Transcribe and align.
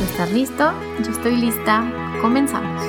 Estás 0.00 0.32
listo, 0.32 0.72
yo 1.04 1.10
estoy 1.10 1.36
lista, 1.36 1.84
comenzamos. 2.20 2.82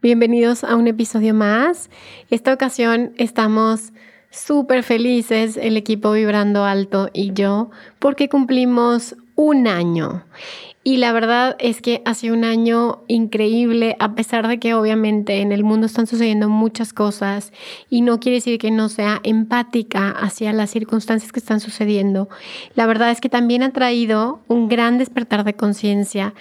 Bienvenidos 0.00 0.64
a 0.64 0.76
un 0.76 0.88
episodio 0.88 1.34
más. 1.34 1.90
Esta 2.30 2.54
ocasión 2.54 3.12
estamos 3.18 3.92
súper 4.30 4.82
felices, 4.82 5.58
el 5.58 5.76
equipo 5.76 6.12
Vibrando 6.12 6.64
Alto 6.64 7.10
y 7.12 7.34
yo, 7.34 7.70
porque 7.98 8.30
cumplimos 8.30 9.14
un 9.34 9.66
año. 9.66 10.24
Y 10.82 10.96
la 10.96 11.12
verdad 11.12 11.56
es 11.58 11.82
que 11.82 12.00
ha 12.06 12.14
sido 12.14 12.34
un 12.34 12.42
año 12.42 13.02
increíble, 13.06 13.96
a 13.98 14.14
pesar 14.14 14.48
de 14.48 14.58
que 14.58 14.72
obviamente 14.72 15.42
en 15.42 15.52
el 15.52 15.62
mundo 15.62 15.84
están 15.84 16.06
sucediendo 16.06 16.48
muchas 16.48 16.94
cosas 16.94 17.52
y 17.90 18.00
no 18.00 18.18
quiere 18.18 18.36
decir 18.36 18.58
que 18.58 18.70
no 18.70 18.88
sea 18.88 19.20
empática 19.22 20.08
hacia 20.08 20.54
las 20.54 20.70
circunstancias 20.70 21.32
que 21.32 21.40
están 21.40 21.60
sucediendo. 21.60 22.30
La 22.74 22.86
verdad 22.86 23.10
es 23.10 23.20
que 23.20 23.28
también 23.28 23.62
ha 23.62 23.74
traído 23.74 24.40
un 24.48 24.70
gran 24.70 24.96
despertar 24.96 25.44
de 25.44 25.52
conciencia 25.52 26.32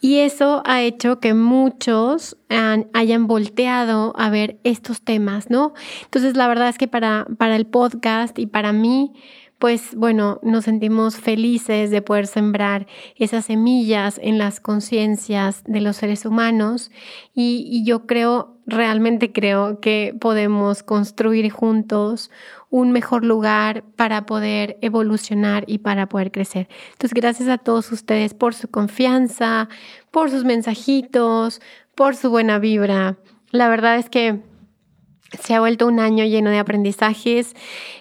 y 0.00 0.18
eso 0.18 0.62
ha 0.66 0.82
hecho 0.82 1.18
que 1.18 1.34
muchos 1.34 2.36
hayan 2.48 3.26
volteado 3.26 4.14
a 4.16 4.30
ver 4.30 4.60
estos 4.62 5.02
temas, 5.02 5.50
¿no? 5.50 5.74
Entonces 6.04 6.36
la 6.36 6.46
verdad 6.46 6.68
es 6.68 6.78
que 6.78 6.86
para, 6.86 7.26
para 7.38 7.56
el 7.56 7.66
podcast 7.66 8.38
y 8.38 8.46
para 8.46 8.72
mí, 8.72 9.12
pues 9.60 9.94
bueno, 9.94 10.40
nos 10.42 10.64
sentimos 10.64 11.16
felices 11.16 11.90
de 11.90 12.00
poder 12.00 12.26
sembrar 12.26 12.86
esas 13.14 13.44
semillas 13.44 14.18
en 14.22 14.38
las 14.38 14.58
conciencias 14.58 15.62
de 15.66 15.82
los 15.82 15.98
seres 15.98 16.24
humanos 16.24 16.90
y, 17.34 17.84
yo 17.84 18.06
creo, 18.06 18.56
realmente 18.66 19.32
creo 19.32 19.78
que 19.78 20.16
podemos 20.18 20.82
construir 20.82 21.50
juntos 21.50 22.30
un 22.70 22.90
mejor 22.90 23.22
lugar 23.22 23.84
para 23.96 24.24
poder 24.24 24.78
evolucionar 24.80 25.64
y 25.66 25.78
para 25.78 26.08
poder 26.08 26.32
crecer. 26.32 26.66
Entonces, 26.92 27.12
gracias 27.12 27.50
a 27.50 27.58
todos 27.58 27.92
ustedes 27.92 28.32
por 28.32 28.54
su 28.54 28.68
confianza, 28.68 29.68
por 30.10 30.30
sus 30.30 30.44
mensajitos, 30.44 31.60
por 31.94 32.16
su 32.16 32.30
buena 32.30 32.58
vibra. 32.58 33.18
La 33.50 33.68
verdad 33.68 33.98
es 33.98 34.08
que 34.08 34.40
se 35.38 35.54
ha 35.54 35.60
vuelto 35.60 35.86
un 35.86 36.00
año 36.00 36.24
lleno 36.24 36.50
de 36.50 36.58
aprendizajes, 36.58 37.54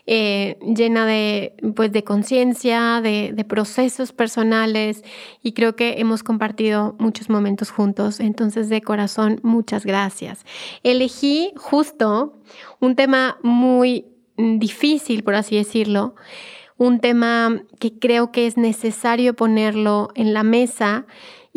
eh, 0.06 0.58
llena 0.76 1.06
de, 1.06 1.54
pues, 1.76 1.92
de 1.92 2.04
conciencia, 2.04 3.02
de, 3.02 3.32
de, 3.34 3.46
procesos 3.46 4.12
personales 4.12 5.04
y 5.44 5.54
creo 5.54 5.76
que 5.76 6.00
hemos 6.00 6.24
compartido 6.24 6.96
muchos 7.00 7.30
momentos 7.30 7.72
juntos. 7.72 8.20
Entonces, 8.20 8.70
de 8.70 8.82
corazón, 8.82 9.40
muchas 9.44 9.86
gracias. 9.86 10.46
Elegí 10.84 11.52
justo 11.56 12.40
un 12.80 12.96
tema 12.96 13.38
muy 13.44 14.06
difícil, 14.38 15.24
por 15.24 15.36
así 15.36 15.56
decirlo, 15.56 16.16
un 16.78 17.00
tema 17.02 17.62
que 17.80 18.00
creo 18.00 18.32
que 18.32 18.48
es 18.48 18.58
necesario 18.58 19.36
ponerlo 19.36 20.10
en 20.16 20.34
la 20.34 20.44
mesa 20.44 21.06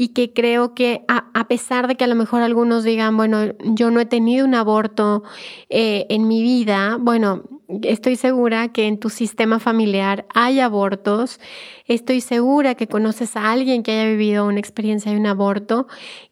y 0.03 0.09
que 0.09 0.33
creo 0.33 0.75
que 0.75 1.05
a, 1.07 1.47
pesar 1.47 1.87
de 1.87 1.95
que 1.95 2.03
a 2.03 2.09
lo 2.09 2.17
mejor 2.17 2.43
algunos 2.43 2.83
digan, 2.83 3.17
bueno, 3.17 3.55
yo 3.63 3.93
no 3.93 4.01
he 4.01 4.05
tenido 4.05 4.45
un 4.45 4.57
aborto 4.57 5.23
eh, 5.69 6.07
en 6.09 6.27
mi 6.27 6.43
vida, 6.43 6.97
bueno, 6.99 7.45
estoy 7.83 8.17
segura 8.17 8.73
que 8.73 8.89
en 8.89 8.99
tu 8.99 9.11
sistema 9.11 9.61
familiar 9.61 10.27
hay 10.35 10.59
abortos, 10.59 11.39
estoy 11.87 12.21
segura 12.21 12.75
que 12.75 12.89
conoces 12.89 13.37
a 13.37 13.53
alguien 13.53 13.85
que 13.85 13.93
haya 13.93 14.11
vivido 14.11 14.45
una 14.45 14.59
experiencia 14.59 15.12
de 15.12 15.19
un 15.19 15.27
aborto. 15.27 15.87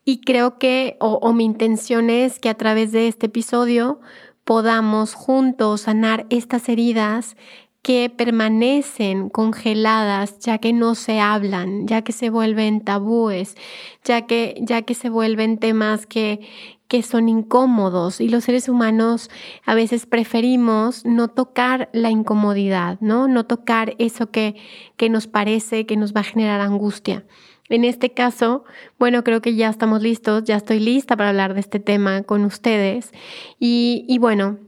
Y 0.05 0.21
creo 0.23 0.59
que, 0.59 0.97
o 0.99 1.33
mi 1.33 1.45
intención 1.45 2.11
es 2.11 2.41
que 2.41 2.49
a 2.49 2.55
través 2.55 2.91
de 2.91 3.07
este 3.07 3.27
episodio 3.27 4.01
podamos 4.43 5.15
juntos 5.15 5.83
sanar 5.83 6.27
estas 6.31 6.69
heridas 6.69 7.37
que 7.83 8.11
permanecen 8.11 9.31
congeladas 9.31 10.39
ya 10.39 10.59
que 10.59 10.73
no 10.73 10.95
se 10.95 11.21
hablan, 11.21 11.87
ya 11.87 12.03
que 12.03 12.13
se 12.13 12.29
vuelven 12.29 12.83
tabúes, 12.83 13.57
ya 14.05 14.27
que, 14.27 14.59
ya 14.61 14.83
que 14.83 14.95
se 14.95 15.09
vuelven 15.09 15.59
temas 15.59 16.07
que, 16.07 16.41
que 16.89 17.03
son 17.03 17.29
incómodos 17.29 18.21
y 18.21 18.29
los 18.29 18.45
seres 18.45 18.69
humanos 18.69 19.31
a 19.65 19.75
veces 19.75 20.07
preferimos 20.07 21.07
no 21.07 21.29
tocar 21.29 21.89
la 21.93 22.11
incomodidad, 22.11 22.99
¿no? 23.01 23.29
No 23.29 23.47
tocar 23.47 23.95
eso 23.99 24.31
que, 24.31 24.57
que 24.97 25.09
nos 25.09 25.27
parece 25.27 25.87
que 25.87 25.97
nos 25.97 26.13
va 26.15 26.21
a 26.21 26.25
generar 26.25 26.61
angustia. 26.61 27.25
En 27.71 27.85
este 27.85 28.13
caso, 28.13 28.65
bueno, 28.99 29.23
creo 29.23 29.41
que 29.41 29.55
ya 29.55 29.69
estamos 29.69 30.03
listos, 30.03 30.43
ya 30.43 30.57
estoy 30.57 30.81
lista 30.81 31.17
para 31.17 31.31
hablar 31.31 31.55
de 31.55 31.61
este 31.61 31.79
tema 31.79 32.25
con 32.25 32.45
ustedes 32.45 33.13
y, 33.61 34.05
y 34.09 34.19
bueno, 34.19 34.59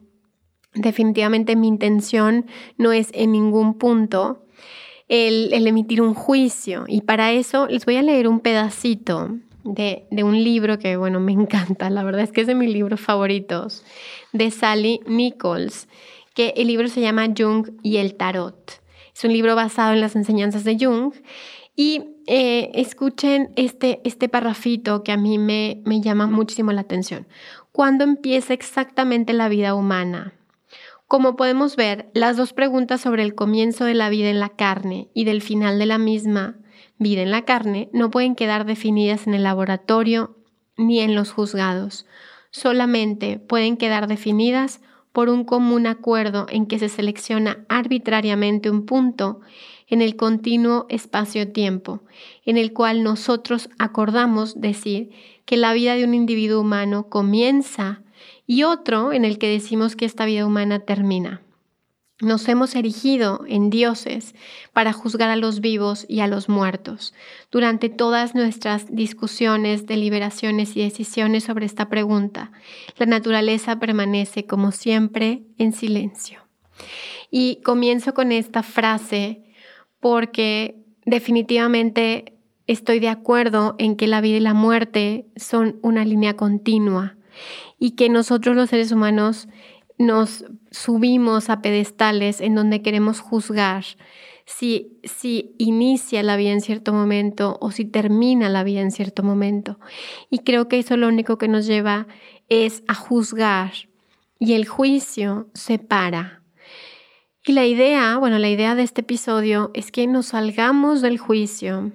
Definitivamente 0.74 1.54
mi 1.54 1.68
intención 1.68 2.46
no 2.78 2.92
es 2.92 3.10
en 3.12 3.32
ningún 3.32 3.74
punto 3.74 4.42
el, 5.08 5.66
emitir 5.66 6.00
un 6.00 6.14
juicio 6.14 6.84
y 6.88 7.02
para 7.02 7.32
eso 7.32 7.66
les 7.66 7.84
voy 7.84 7.96
a 7.96 8.02
leer 8.02 8.26
un 8.26 8.40
pedacito 8.40 9.36
de, 9.64 10.06
un 10.10 10.42
libro 10.42 10.78
que, 10.78 10.96
bueno, 10.96 11.20
me 11.20 11.32
encanta, 11.40 11.90
la 11.90 12.02
verdad 12.02 12.22
es 12.22 12.32
que 12.32 12.40
es 12.40 12.46
de 12.46 12.54
mis 12.54 12.72
libros 12.72 13.00
favoritos, 13.00 13.84
de 14.32 14.50
Sally 14.50 15.00
Nichols, 15.06 15.88
que 16.34 16.54
el 16.56 16.68
libro 16.68 16.88
se 16.88 17.02
llama 17.02 17.28
Jung 17.36 17.68
y 17.82 17.98
el 17.98 18.14
Tarot. 18.14 18.80
Es 19.14 19.24
un 19.24 19.32
libro 19.34 19.54
basado 19.54 19.92
en 19.92 20.00
las 20.00 20.16
enseñanzas 20.16 20.64
de 20.64 20.78
Jung 20.80 21.12
y 21.76 22.04
eh, 22.26 22.70
escuchen 22.74 23.50
este, 23.56 24.00
este 24.04 24.30
parrafito 24.30 25.02
que 25.02 25.12
a 25.12 25.18
mí 25.18 25.36
me, 25.36 25.82
me 25.84 26.00
llama 26.00 26.26
muchísimo 26.26 26.72
la 26.72 26.80
atención. 26.80 27.26
¿Cuándo 27.72 28.04
empieza 28.04 28.54
exactamente 28.54 29.34
la 29.34 29.50
vida 29.50 29.74
humana? 29.74 30.32
Como 31.12 31.36
podemos 31.36 31.76
ver, 31.76 32.10
las 32.14 32.38
dos 32.38 32.54
preguntas 32.54 33.02
sobre 33.02 33.22
el 33.22 33.34
comienzo 33.34 33.84
de 33.84 33.92
la 33.92 34.08
vida 34.08 34.30
en 34.30 34.40
la 34.40 34.48
carne 34.48 35.10
y 35.12 35.24
del 35.24 35.42
final 35.42 35.78
de 35.78 35.84
la 35.84 35.98
misma 35.98 36.56
vida 36.96 37.20
en 37.20 37.30
la 37.30 37.44
carne 37.44 37.90
no 37.92 38.10
pueden 38.10 38.34
quedar 38.34 38.64
definidas 38.64 39.26
en 39.26 39.34
el 39.34 39.42
laboratorio 39.42 40.38
ni 40.78 41.00
en 41.00 41.14
los 41.14 41.30
juzgados. 41.30 42.06
Solamente 42.50 43.38
pueden 43.38 43.76
quedar 43.76 44.06
definidas 44.06 44.80
por 45.12 45.28
un 45.28 45.44
común 45.44 45.86
acuerdo 45.86 46.46
en 46.48 46.64
que 46.64 46.78
se 46.78 46.88
selecciona 46.88 47.66
arbitrariamente 47.68 48.70
un 48.70 48.86
punto 48.86 49.42
en 49.88 50.00
el 50.00 50.16
continuo 50.16 50.86
espacio-tiempo, 50.88 52.04
en 52.46 52.56
el 52.56 52.72
cual 52.72 53.02
nosotros 53.02 53.68
acordamos 53.78 54.62
decir 54.62 55.10
que 55.44 55.58
la 55.58 55.74
vida 55.74 55.94
de 55.94 56.04
un 56.04 56.14
individuo 56.14 56.62
humano 56.62 57.10
comienza 57.10 58.01
y 58.52 58.64
otro 58.64 59.14
en 59.14 59.24
el 59.24 59.38
que 59.38 59.48
decimos 59.48 59.96
que 59.96 60.04
esta 60.04 60.26
vida 60.26 60.44
humana 60.44 60.80
termina. 60.80 61.40
Nos 62.20 62.46
hemos 62.50 62.74
erigido 62.74 63.46
en 63.48 63.70
dioses 63.70 64.34
para 64.74 64.92
juzgar 64.92 65.30
a 65.30 65.36
los 65.36 65.62
vivos 65.62 66.04
y 66.06 66.20
a 66.20 66.26
los 66.26 66.50
muertos. 66.50 67.14
Durante 67.50 67.88
todas 67.88 68.34
nuestras 68.34 68.94
discusiones, 68.94 69.86
deliberaciones 69.86 70.76
y 70.76 70.82
decisiones 70.82 71.44
sobre 71.44 71.64
esta 71.64 71.88
pregunta, 71.88 72.52
la 72.98 73.06
naturaleza 73.06 73.80
permanece 73.80 74.44
como 74.44 74.70
siempre 74.70 75.44
en 75.56 75.72
silencio. 75.72 76.40
Y 77.30 77.62
comienzo 77.62 78.12
con 78.12 78.32
esta 78.32 78.62
frase 78.62 79.44
porque 79.98 80.76
definitivamente 81.06 82.34
estoy 82.66 83.00
de 83.00 83.08
acuerdo 83.08 83.76
en 83.78 83.96
que 83.96 84.08
la 84.08 84.20
vida 84.20 84.36
y 84.36 84.40
la 84.40 84.52
muerte 84.52 85.24
son 85.36 85.78
una 85.80 86.04
línea 86.04 86.36
continua 86.36 87.16
y 87.82 87.96
que 87.96 88.08
nosotros 88.08 88.54
los 88.54 88.70
seres 88.70 88.92
humanos 88.92 89.48
nos 89.98 90.44
subimos 90.70 91.50
a 91.50 91.62
pedestales 91.62 92.40
en 92.40 92.54
donde 92.54 92.80
queremos 92.80 93.18
juzgar 93.18 93.84
si, 94.46 95.00
si 95.02 95.56
inicia 95.58 96.22
la 96.22 96.36
vida 96.36 96.52
en 96.52 96.60
cierto 96.60 96.92
momento 96.92 97.58
o 97.60 97.72
si 97.72 97.84
termina 97.84 98.48
la 98.50 98.62
vida 98.62 98.82
en 98.82 98.92
cierto 98.92 99.24
momento. 99.24 99.80
Y 100.30 100.44
creo 100.44 100.68
que 100.68 100.78
eso 100.78 100.96
lo 100.96 101.08
único 101.08 101.38
que 101.38 101.48
nos 101.48 101.66
lleva 101.66 102.06
es 102.48 102.84
a 102.86 102.94
juzgar 102.94 103.72
y 104.38 104.52
el 104.52 104.64
juicio 104.64 105.48
separa. 105.52 106.40
Y 107.44 107.50
la 107.50 107.66
idea, 107.66 108.16
bueno, 108.16 108.38
la 108.38 108.48
idea 108.48 108.76
de 108.76 108.84
este 108.84 109.00
episodio 109.00 109.72
es 109.74 109.90
que 109.90 110.06
nos 110.06 110.26
salgamos 110.26 111.02
del 111.02 111.18
juicio, 111.18 111.90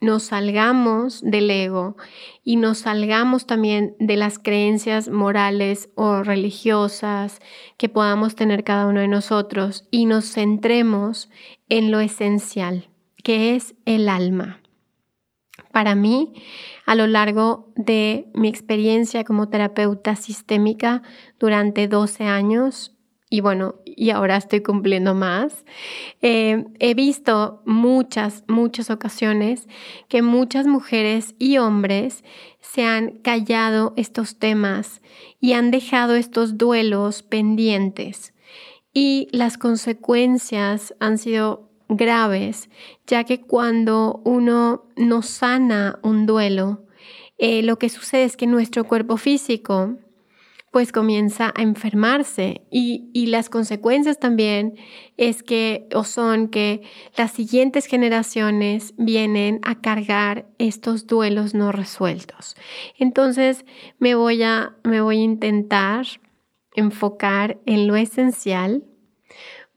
nos 0.00 0.24
salgamos 0.24 1.20
del 1.22 1.50
ego 1.50 1.96
y 2.44 2.56
nos 2.56 2.78
salgamos 2.78 3.46
también 3.46 3.96
de 3.98 4.16
las 4.16 4.38
creencias 4.38 5.08
morales 5.08 5.90
o 5.94 6.22
religiosas 6.22 7.40
que 7.76 7.88
podamos 7.88 8.36
tener 8.36 8.64
cada 8.64 8.86
uno 8.86 9.00
de 9.00 9.08
nosotros 9.08 9.86
y 9.90 10.06
nos 10.06 10.32
centremos 10.32 11.30
en 11.68 11.90
lo 11.90 12.00
esencial, 12.00 12.88
que 13.24 13.56
es 13.56 13.74
el 13.86 14.08
alma. 14.08 14.60
Para 15.72 15.94
mí, 15.94 16.32
a 16.86 16.94
lo 16.94 17.06
largo 17.06 17.72
de 17.76 18.30
mi 18.34 18.48
experiencia 18.48 19.24
como 19.24 19.48
terapeuta 19.48 20.16
sistémica 20.16 21.02
durante 21.38 21.88
12 21.88 22.24
años, 22.24 22.94
y 23.30 23.40
bueno, 23.42 23.76
y 23.98 24.10
ahora 24.10 24.36
estoy 24.36 24.60
cumpliendo 24.60 25.14
más, 25.14 25.64
eh, 26.22 26.64
he 26.78 26.94
visto 26.94 27.62
muchas, 27.66 28.44
muchas 28.46 28.90
ocasiones 28.90 29.66
que 30.08 30.22
muchas 30.22 30.66
mujeres 30.66 31.34
y 31.38 31.58
hombres 31.58 32.22
se 32.60 32.84
han 32.84 33.18
callado 33.18 33.94
estos 33.96 34.38
temas 34.38 35.02
y 35.40 35.54
han 35.54 35.70
dejado 35.70 36.14
estos 36.14 36.56
duelos 36.56 37.22
pendientes. 37.22 38.34
Y 38.94 39.28
las 39.32 39.58
consecuencias 39.58 40.94
han 41.00 41.18
sido 41.18 41.68
graves, 41.88 42.68
ya 43.06 43.24
que 43.24 43.40
cuando 43.40 44.20
uno 44.24 44.84
no 44.96 45.22
sana 45.22 45.98
un 46.02 46.26
duelo, 46.26 46.84
eh, 47.38 47.62
lo 47.62 47.78
que 47.78 47.88
sucede 47.88 48.24
es 48.24 48.36
que 48.36 48.46
nuestro 48.46 48.84
cuerpo 48.84 49.16
físico 49.16 49.96
pues 50.78 50.92
comienza 50.92 51.52
a 51.56 51.62
enfermarse 51.62 52.62
y, 52.70 53.10
y, 53.12 53.26
las 53.26 53.50
consecuencias 53.50 54.20
también 54.20 54.76
es 55.16 55.42
que 55.42 55.88
o 55.92 56.04
son 56.04 56.46
que 56.46 56.82
las 57.16 57.32
siguientes 57.32 57.86
generaciones 57.86 58.94
vienen 58.96 59.58
a 59.64 59.80
cargar 59.80 60.46
estos 60.58 61.08
duelos 61.08 61.52
no 61.52 61.72
resueltos. 61.72 62.54
Entonces 62.96 63.64
me 63.98 64.14
voy 64.14 64.44
a, 64.44 64.76
me 64.84 65.00
voy 65.00 65.18
a 65.18 65.24
intentar 65.24 66.06
enfocar 66.76 67.58
en 67.66 67.88
lo 67.88 67.96
esencial 67.96 68.84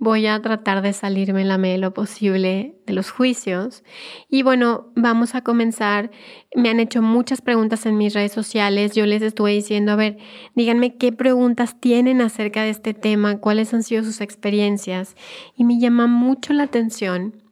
voy 0.02 0.26
a 0.26 0.42
tratar 0.42 0.82
de 0.82 0.94
salirme 0.94 1.46
la 1.46 1.60
lo 1.60 1.94
posible 1.94 2.76
de 2.88 2.94
los 2.94 3.12
juicios. 3.12 3.84
Y 4.30 4.42
bueno, 4.42 4.92
vamos 4.96 5.36
a 5.36 5.44
comenzar. 5.44 6.10
Me 6.56 6.72
han 6.72 6.80
hecho 6.80 7.04
muchas 7.04 7.42
preguntas 7.42 7.86
en 7.86 8.00
mis 8.00 8.16
redes 8.16 8.32
sociales. 8.32 8.96
Yo 8.96 9.06
les 9.06 9.22
estuve 9.22 9.52
diciendo, 9.52 9.92
a 9.92 9.96
ver, 9.96 10.18
díganme 10.56 10.98
qué 10.98 11.12
preguntas 11.12 11.80
tienen 11.80 12.20
acerca 12.20 12.64
de 12.64 12.72
este 12.72 12.96
tema, 12.96 13.38
cuáles 13.38 13.76
han 13.76 13.84
sido 13.84 14.04
sus 14.04 14.22
experiencias. 14.22 15.16
Y 15.56 15.66
me 15.66 15.80
llama 15.80 16.08
mucho 16.08 16.52
la 16.54 16.64
atención 16.64 17.44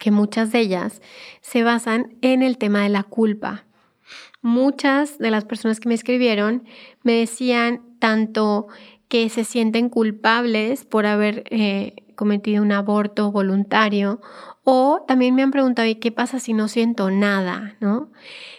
que 0.00 0.10
muchas 0.10 0.50
de 0.50 0.58
ellas 0.58 1.00
se 1.40 1.62
basan 1.62 2.16
en 2.20 2.42
el 2.42 2.58
tema 2.58 2.82
de 2.82 2.88
la 2.88 3.04
culpa. 3.04 3.64
Muchas 4.42 5.18
de 5.18 5.30
las 5.30 5.44
personas 5.44 5.78
que 5.78 5.88
me 5.88 5.94
escribieron 5.94 6.64
me 7.04 7.12
decían 7.12 7.96
tanto 8.00 8.66
que 9.10 9.28
se 9.28 9.42
sienten 9.42 9.88
culpables 9.88 10.84
por 10.84 11.04
haber 11.04 11.42
eh, 11.50 11.96
cometido 12.14 12.62
un 12.62 12.70
aborto 12.70 13.32
voluntario 13.32 14.20
o 14.62 15.04
también 15.06 15.34
me 15.34 15.42
han 15.42 15.50
preguntado, 15.50 15.88
¿y 15.88 15.96
qué 15.96 16.12
pasa 16.12 16.38
si 16.38 16.52
no 16.52 16.68
siento 16.68 17.10
nada? 17.10 17.76
¿no? 17.80 18.12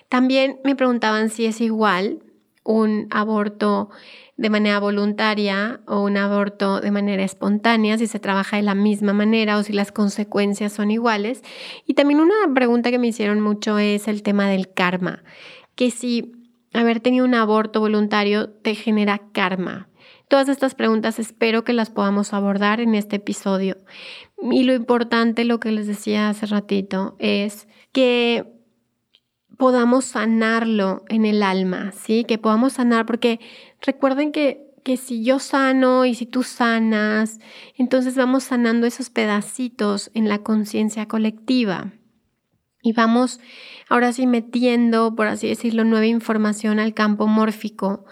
También 0.09 0.59
me 0.65 0.75
preguntaban 0.75 1.29
si 1.29 1.45
es 1.45 1.61
igual 1.61 2.19
un 2.65 3.07
aborto 3.11 3.89
de 4.35 4.49
manera 4.49 4.79
voluntaria 4.81 5.79
o 5.87 6.01
un 6.01 6.17
aborto 6.17 6.81
de 6.81 6.91
manera 6.91 7.23
espontánea, 7.23 7.97
si 7.97 8.07
se 8.07 8.19
trabaja 8.19 8.57
de 8.57 8.63
la 8.63 8.75
misma 8.75 9.13
manera 9.13 9.57
o 9.57 9.63
si 9.63 9.71
las 9.71 9.93
consecuencias 9.93 10.73
son 10.73 10.91
iguales. 10.91 11.43
Y 11.85 11.93
también 11.93 12.19
una 12.19 12.53
pregunta 12.53 12.91
que 12.91 12.99
me 12.99 13.07
hicieron 13.07 13.39
mucho 13.39 13.79
es 13.79 14.09
el 14.09 14.21
tema 14.21 14.49
del 14.49 14.73
karma, 14.73 15.23
que 15.75 15.91
si 15.91 16.33
haber 16.73 16.99
tenido 16.99 17.23
un 17.23 17.35
aborto 17.35 17.79
voluntario 17.79 18.49
te 18.49 18.75
genera 18.75 19.21
karma, 19.31 19.87
Todas 20.31 20.47
estas 20.47 20.75
preguntas 20.75 21.19
espero 21.19 21.65
que 21.65 21.73
las 21.73 21.89
podamos 21.89 22.33
abordar 22.33 22.79
en 22.79 22.95
este 22.95 23.17
episodio. 23.17 23.75
Y 24.41 24.63
lo 24.63 24.73
importante, 24.73 25.43
lo 25.43 25.59
que 25.59 25.73
les 25.73 25.87
decía 25.87 26.29
hace 26.29 26.45
ratito, 26.45 27.17
es 27.19 27.67
que 27.91 28.45
podamos 29.57 30.05
sanarlo 30.05 31.03
en 31.09 31.25
el 31.25 31.43
alma, 31.43 31.91
¿sí? 31.91 32.23
Que 32.23 32.37
podamos 32.37 32.71
sanar, 32.71 33.05
porque 33.05 33.41
recuerden 33.81 34.31
que, 34.31 34.71
que 34.85 34.95
si 34.95 35.21
yo 35.21 35.37
sano 35.37 36.05
y 36.05 36.15
si 36.15 36.25
tú 36.25 36.43
sanas, 36.43 37.39
entonces 37.75 38.15
vamos 38.15 38.45
sanando 38.45 38.87
esos 38.87 39.09
pedacitos 39.09 40.11
en 40.13 40.29
la 40.29 40.37
conciencia 40.37 41.09
colectiva. 41.09 41.91
Y 42.83 42.93
vamos 42.93 43.41
ahora 43.89 44.13
sí 44.13 44.25
metiendo, 44.25 45.13
por 45.13 45.27
así 45.27 45.49
decirlo, 45.49 45.83
nueva 45.83 46.07
información 46.07 46.79
al 46.79 46.93
campo 46.93 47.27
mórfico 47.27 48.05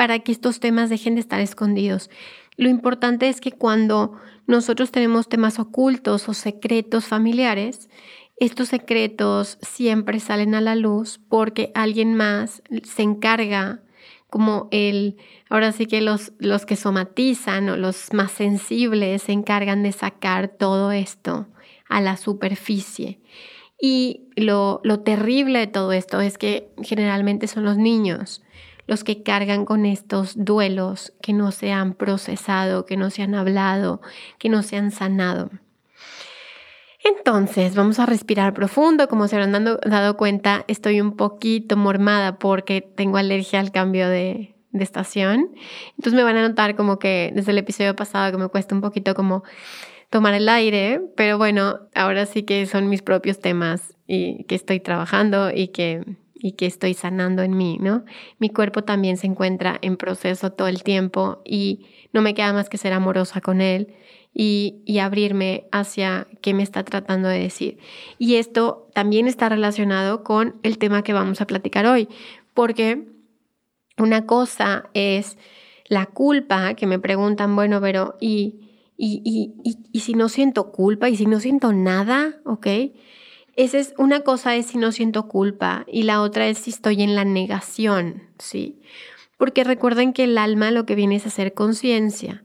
para 0.00 0.20
que 0.20 0.32
estos 0.32 0.60
temas 0.60 0.88
dejen 0.88 1.16
de 1.16 1.20
estar 1.20 1.40
escondidos. 1.40 2.08
Lo 2.56 2.70
importante 2.70 3.28
es 3.28 3.38
que 3.38 3.52
cuando 3.52 4.18
nosotros 4.46 4.90
tenemos 4.90 5.28
temas 5.28 5.58
ocultos 5.58 6.26
o 6.26 6.32
secretos 6.32 7.04
familiares, 7.04 7.90
estos 8.38 8.68
secretos 8.68 9.58
siempre 9.60 10.18
salen 10.18 10.54
a 10.54 10.62
la 10.62 10.74
luz 10.74 11.20
porque 11.28 11.70
alguien 11.74 12.14
más 12.14 12.62
se 12.82 13.02
encarga, 13.02 13.82
como 14.30 14.68
el, 14.70 15.18
ahora 15.50 15.70
sí 15.70 15.84
que 15.84 16.00
los, 16.00 16.32
los 16.38 16.64
que 16.64 16.76
somatizan 16.76 17.68
o 17.68 17.76
los 17.76 18.14
más 18.14 18.32
sensibles 18.32 19.24
se 19.24 19.32
encargan 19.32 19.82
de 19.82 19.92
sacar 19.92 20.48
todo 20.48 20.92
esto 20.92 21.46
a 21.90 22.00
la 22.00 22.16
superficie. 22.16 23.20
Y 23.78 24.30
lo, 24.34 24.80
lo 24.82 25.00
terrible 25.00 25.58
de 25.58 25.66
todo 25.66 25.92
esto 25.92 26.22
es 26.22 26.38
que 26.38 26.72
generalmente 26.82 27.48
son 27.48 27.64
los 27.64 27.76
niños 27.76 28.40
los 28.90 29.04
que 29.04 29.22
cargan 29.22 29.66
con 29.66 29.86
estos 29.86 30.32
duelos 30.34 31.12
que 31.22 31.32
no 31.32 31.52
se 31.52 31.70
han 31.70 31.94
procesado, 31.94 32.86
que 32.86 32.96
no 32.96 33.08
se 33.10 33.22
han 33.22 33.36
hablado, 33.36 34.00
que 34.36 34.48
no 34.48 34.64
se 34.64 34.76
han 34.76 34.90
sanado. 34.90 35.48
Entonces, 37.04 37.76
vamos 37.76 38.00
a 38.00 38.06
respirar 38.06 38.52
profundo. 38.52 39.06
Como 39.06 39.28
se 39.28 39.36
habrán 39.36 39.64
dado, 39.86 40.16
cuenta, 40.16 40.64
estoy 40.66 41.00
un 41.00 41.12
poquito 41.16 41.76
mormada 41.76 42.40
porque 42.40 42.80
tengo 42.80 43.16
alergia 43.18 43.60
al 43.60 43.70
cambio 43.70 44.08
de, 44.08 44.56
de 44.72 44.82
estación. 44.82 45.52
Entonces 45.90 46.14
me 46.14 46.24
van 46.24 46.38
a 46.38 46.48
notar 46.48 46.74
como 46.74 46.98
que 46.98 47.30
desde 47.32 47.52
el 47.52 47.58
episodio 47.58 47.94
pasado 47.94 48.32
que 48.32 48.38
me 48.38 48.48
cuesta 48.48 48.74
un 48.74 48.80
poquito 48.80 49.14
como 49.14 49.44
tomar 50.10 50.34
el 50.34 50.48
aire, 50.48 51.00
pero 51.16 51.38
bueno, 51.38 51.78
ahora 51.94 52.26
sí 52.26 52.42
que 52.42 52.66
son 52.66 52.88
mis 52.88 53.02
propios 53.02 53.38
temas 53.38 53.94
y 54.08 54.42
que 54.48 54.56
estoy 54.56 54.80
trabajando 54.80 55.52
y 55.54 55.68
que 55.68 56.04
y 56.42 56.52
que 56.52 56.66
estoy 56.66 56.94
sanando 56.94 57.42
en 57.42 57.56
mí, 57.56 57.78
¿no? 57.80 58.04
Mi 58.38 58.48
cuerpo 58.48 58.82
también 58.82 59.16
se 59.16 59.26
encuentra 59.26 59.78
en 59.82 59.96
proceso 59.96 60.52
todo 60.52 60.68
el 60.68 60.82
tiempo 60.82 61.42
y 61.44 61.86
no 62.12 62.22
me 62.22 62.34
queda 62.34 62.52
más 62.52 62.68
que 62.68 62.78
ser 62.78 62.92
amorosa 62.92 63.40
con 63.40 63.60
él 63.60 63.94
y, 64.32 64.82
y 64.86 64.98
abrirme 64.98 65.64
hacia 65.70 66.26
qué 66.40 66.54
me 66.54 66.62
está 66.62 66.84
tratando 66.84 67.28
de 67.28 67.40
decir. 67.40 67.78
Y 68.18 68.36
esto 68.36 68.88
también 68.94 69.26
está 69.26 69.48
relacionado 69.48 70.24
con 70.24 70.56
el 70.62 70.78
tema 70.78 71.02
que 71.02 71.12
vamos 71.12 71.40
a 71.40 71.46
platicar 71.46 71.86
hoy, 71.86 72.08
porque 72.54 73.06
una 73.98 74.26
cosa 74.26 74.88
es 74.94 75.36
la 75.88 76.06
culpa, 76.06 76.74
que 76.74 76.86
me 76.86 76.98
preguntan, 76.98 77.54
bueno, 77.54 77.80
pero 77.80 78.16
¿y, 78.20 78.60
y, 78.96 79.52
y, 79.64 79.76
y 79.92 80.00
si 80.00 80.14
no 80.14 80.28
siento 80.28 80.70
culpa 80.72 81.08
y 81.08 81.16
si 81.16 81.26
no 81.26 81.40
siento 81.40 81.72
nada? 81.72 82.40
¿Ok? 82.44 82.66
Esa 83.60 83.76
es 83.76 83.92
una 83.98 84.20
cosa 84.20 84.56
es 84.56 84.68
si 84.68 84.78
no 84.78 84.90
siento 84.90 85.28
culpa 85.28 85.84
y 85.86 86.04
la 86.04 86.22
otra 86.22 86.48
es 86.48 86.56
si 86.56 86.70
estoy 86.70 87.02
en 87.02 87.14
la 87.14 87.26
negación, 87.26 88.22
¿sí? 88.38 88.80
Porque 89.36 89.64
recuerden 89.64 90.14
que 90.14 90.24
el 90.24 90.38
alma 90.38 90.70
lo 90.70 90.86
que 90.86 90.94
viene 90.94 91.16
es 91.16 91.26
hacer 91.26 91.52
conciencia. 91.52 92.42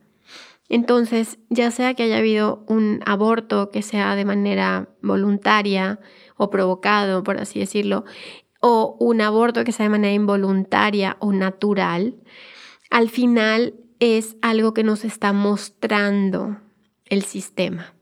Entonces, 0.67 1.39
ya 1.49 1.71
sea 1.71 1.93
que 1.93 2.03
haya 2.03 2.17
habido 2.17 2.65
un 2.67 2.99
aborto 3.05 3.71
que 3.71 3.81
sea 3.81 4.17
de 4.17 4.25
manera 4.25 4.89
voluntaria 5.01 6.01
o 6.35 6.49
provocado, 6.49 7.23
por 7.23 7.37
así 7.37 7.59
decirlo, 7.59 8.03
o 8.59 8.97
un 8.99 9.21
aborto 9.21 9.63
que 9.63 9.71
sea 9.71 9.85
de 9.85 9.91
manera 9.91 10.13
involuntaria 10.13 11.15
o 11.21 11.31
natural, 11.31 12.15
al 12.89 13.09
final 13.09 13.73
es 14.01 14.35
algo 14.41 14.73
que 14.73 14.83
nos 14.83 15.05
está 15.05 15.31
mostrando 15.31 16.57
el 17.05 17.23
sistema. 17.23 17.94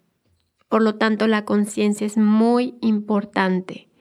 Por 0.74 0.82
lo 0.82 0.96
tanto, 0.96 1.28
la 1.28 1.46
conciencia 1.46 2.08
es 2.08 2.18
muy 2.18 2.80
importante. 2.82 3.92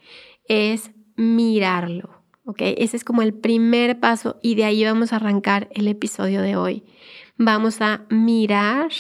Es 0.49 0.91
mirarlo. 1.17 2.25
¿ok? 2.47 2.63
Ese 2.79 2.97
es 2.97 3.05
como 3.05 3.21
el 3.21 3.35
primer 3.35 4.01
paso 4.01 4.39
y 4.41 4.55
de 4.55 4.65
ahí 4.65 4.83
vamos 4.83 5.13
a 5.13 5.17
arrancar 5.17 5.69
el 5.73 5.87
episodio 5.87 6.41
de 6.41 6.57
hoy. 6.57 6.85
Vamos 7.37 7.83
a 7.83 8.07
mirar 8.09 8.91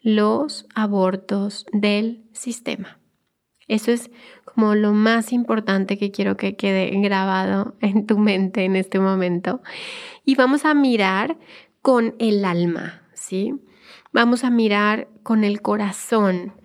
los 0.00 0.68
abortos 0.76 1.66
del 1.72 2.22
sistema. 2.34 3.00
Eso 3.66 3.90
es 3.90 4.12
como 4.44 4.76
lo 4.76 4.92
más 4.92 5.32
importante 5.32 5.98
que 5.98 6.12
quiero 6.12 6.36
que 6.36 6.54
quede 6.54 6.88
grabado 7.00 7.74
en 7.80 8.06
tu 8.06 8.16
mente 8.16 8.64
en 8.64 8.76
este 8.76 9.00
momento. 9.00 9.60
Y 10.24 10.36
vamos 10.36 10.64
a 10.64 10.72
mirar 10.72 11.36
con 11.82 12.14
el 12.20 12.44
alma, 12.44 13.02
¿sí? 13.12 13.54
Vamos 14.12 14.44
a 14.44 14.50
mirar 14.50 15.08
con 15.24 15.42
el 15.42 15.62
corazón. 15.62 16.57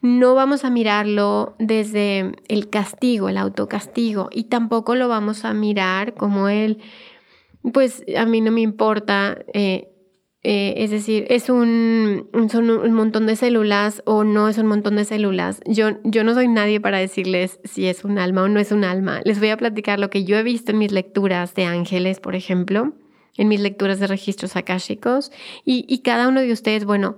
No 0.00 0.34
vamos 0.34 0.64
a 0.64 0.70
mirarlo 0.70 1.56
desde 1.58 2.32
el 2.46 2.70
castigo, 2.70 3.28
el 3.28 3.36
autocastigo, 3.36 4.28
y 4.32 4.44
tampoco 4.44 4.94
lo 4.94 5.08
vamos 5.08 5.44
a 5.44 5.52
mirar 5.52 6.14
como 6.14 6.48
el, 6.48 6.78
pues 7.72 8.04
a 8.16 8.24
mí 8.24 8.40
no 8.40 8.52
me 8.52 8.60
importa, 8.60 9.38
eh, 9.52 9.88
eh, 10.44 10.74
es 10.76 10.90
decir, 10.90 11.26
es 11.30 11.50
un, 11.50 12.28
son 12.48 12.70
un 12.70 12.92
montón 12.92 13.26
de 13.26 13.34
células 13.34 14.02
o 14.06 14.22
no 14.22 14.48
es 14.48 14.56
un 14.58 14.66
montón 14.66 14.94
de 14.94 15.04
células. 15.04 15.60
Yo, 15.66 15.98
yo 16.04 16.22
no 16.22 16.32
soy 16.32 16.46
nadie 16.46 16.80
para 16.80 16.98
decirles 16.98 17.58
si 17.64 17.86
es 17.86 18.04
un 18.04 18.18
alma 18.18 18.44
o 18.44 18.48
no 18.48 18.60
es 18.60 18.70
un 18.70 18.84
alma. 18.84 19.20
Les 19.24 19.40
voy 19.40 19.48
a 19.48 19.56
platicar 19.56 19.98
lo 19.98 20.10
que 20.10 20.22
yo 20.22 20.36
he 20.36 20.44
visto 20.44 20.70
en 20.70 20.78
mis 20.78 20.92
lecturas 20.92 21.56
de 21.56 21.64
ángeles, 21.64 22.20
por 22.20 22.36
ejemplo, 22.36 22.92
en 23.36 23.48
mis 23.48 23.60
lecturas 23.60 23.98
de 23.98 24.06
registros 24.06 24.54
akáshicos, 24.54 25.32
y, 25.64 25.84
y 25.88 25.98
cada 26.02 26.28
uno 26.28 26.40
de 26.40 26.52
ustedes, 26.52 26.84
bueno, 26.84 27.16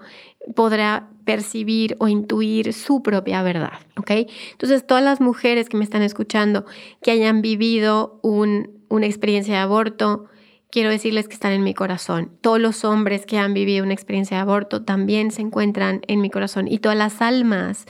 podrá 0.55 1.11
percibir 1.31 1.97
o 2.01 2.09
intuir 2.09 2.73
su 2.73 3.05
propia 3.05 3.41
verdad, 3.45 3.79
¿ok? 3.97 4.11
Entonces, 4.51 4.85
todas 4.85 5.05
las 5.05 5.21
mujeres 5.21 5.69
que 5.69 5.77
me 5.77 5.85
están 5.85 6.03
escuchando 6.03 6.67
que 7.03 7.13
hayan 7.13 7.41
vivido 7.41 8.19
un, 8.23 8.85
una 8.89 9.07
experiencia 9.07 9.55
de 9.55 9.61
aborto, 9.61 10.27
quiero 10.73 10.91
decirles 10.91 11.29
que 11.29 11.35
están 11.35 11.53
en 11.53 11.63
mi 11.63 11.73
corazón. 11.73 12.33
Todos 12.41 12.59
los 12.59 12.85
hombres 12.85 13.27
que 13.27 13.39
han 13.39 13.55
vivido 13.55 13.85
una 13.85 13.95
experiencia 13.95 14.39
de 14.39 14.41
aborto 14.41 14.83
también 14.83 15.31
se 15.31 15.43
encuentran 15.43 16.01
en 16.09 16.21
mi 16.21 16.31
corazón. 16.31 16.67
Y 16.67 16.79
todas 16.79 16.99
las 16.99 17.23
almas 17.23 17.87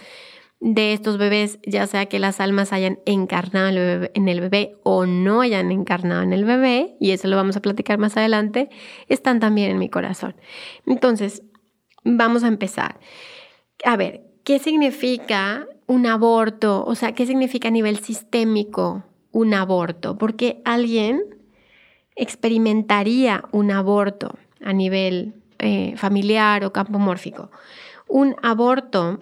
de 0.60 0.92
estos 0.92 1.16
bebés, 1.16 1.58
ya 1.66 1.86
sea 1.86 2.04
que 2.04 2.18
las 2.18 2.40
almas 2.40 2.74
hayan 2.74 2.98
encarnado 3.06 3.70
en 4.12 4.28
el 4.28 4.40
bebé, 4.42 4.76
o 4.82 5.06
no 5.06 5.40
hayan 5.40 5.72
encarnado 5.72 6.20
en 6.20 6.34
el 6.34 6.44
bebé, 6.44 6.94
y 7.00 7.12
eso 7.12 7.26
lo 7.26 7.36
vamos 7.36 7.56
a 7.56 7.62
platicar 7.62 7.96
más 7.96 8.18
adelante, 8.18 8.68
están 9.08 9.40
también 9.40 9.70
en 9.70 9.78
mi 9.78 9.88
corazón. 9.88 10.34
Entonces, 10.84 11.42
vamos 12.04 12.44
a 12.44 12.48
empezar. 12.48 12.98
A 13.84 13.96
ver, 13.96 14.22
¿qué 14.44 14.58
significa 14.58 15.66
un 15.86 16.06
aborto? 16.06 16.84
O 16.84 16.94
sea, 16.94 17.12
¿qué 17.12 17.26
significa 17.26 17.68
a 17.68 17.72
nivel 17.72 17.98
sistémico 17.98 19.04
un 19.32 19.54
aborto? 19.54 20.18
Porque 20.18 20.60
alguien 20.64 21.22
experimentaría 22.16 23.44
un 23.52 23.70
aborto 23.70 24.38
a 24.60 24.72
nivel 24.72 25.34
eh, 25.58 25.94
familiar 25.96 26.64
o 26.64 26.72
campomórfico. 26.72 27.50
Un 28.08 28.36
aborto 28.42 29.20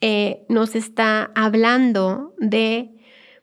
eh, 0.00 0.44
nos 0.48 0.74
está 0.74 1.30
hablando 1.34 2.34
de, 2.38 2.94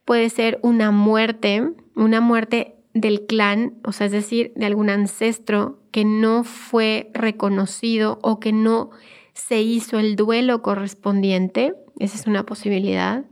puede 0.06 0.30
ser 0.30 0.60
una 0.62 0.92
muerte, 0.92 1.74
una 1.96 2.22
muerte 2.22 2.76
del 2.96 3.28
clan, 3.28 3.76
o 3.84 3.92
sea, 3.92 4.08
es 4.08 4.12
decir, 4.12 4.52
de 4.56 4.66
algún 4.66 4.90
ancestro 4.90 5.78
que 5.92 6.04
no 6.04 6.44
fue 6.44 7.12
reconocido 7.14 8.18
o 8.24 8.40
que 8.40 8.52
no 8.52 8.90
se 9.34 9.62
hizo 9.62 10.00
el 10.00 10.16
duelo 10.16 10.64
correspondiente. 10.64 11.76
Esa 12.00 12.18
es 12.18 12.26
una 12.26 12.48
posibilidad. 12.48 13.24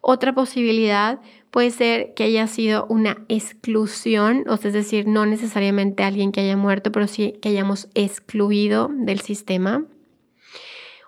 Otra 0.00 0.34
posibilidad 0.34 1.20
Puede 1.54 1.70
ser 1.70 2.14
que 2.14 2.24
haya 2.24 2.48
sido 2.48 2.84
una 2.88 3.24
exclusión, 3.28 4.42
o 4.48 4.56
sea, 4.56 4.70
es 4.70 4.74
decir, 4.74 5.06
no 5.06 5.24
necesariamente 5.24 6.02
alguien 6.02 6.32
que 6.32 6.40
haya 6.40 6.56
muerto, 6.56 6.90
pero 6.90 7.06
sí 7.06 7.38
que 7.40 7.50
hayamos 7.50 7.88
excluido 7.94 8.90
del 8.92 9.20
sistema. 9.20 9.86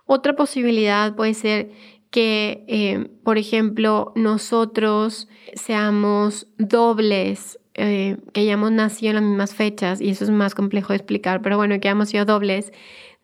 Otra 0.04 0.36
posibilidad 0.36 1.16
puede 1.16 1.34
ser 1.34 1.72
que, 2.10 2.64
eh, 2.68 3.08
por 3.24 3.38
ejemplo, 3.38 4.12
nosotros 4.14 5.26
seamos 5.54 6.46
dobles, 6.58 7.58
eh, 7.76 8.16
que 8.32 8.40
hayamos 8.40 8.72
nacido 8.72 9.10
en 9.10 9.14
las 9.16 9.24
mismas 9.24 9.54
fechas, 9.54 10.00
y 10.00 10.10
eso 10.10 10.24
es 10.24 10.30
más 10.30 10.54
complejo 10.54 10.92
de 10.92 10.96
explicar, 10.96 11.42
pero 11.42 11.56
bueno, 11.56 11.78
que 11.78 11.88
hayamos 11.88 12.08
sido 12.08 12.24
dobles 12.24 12.72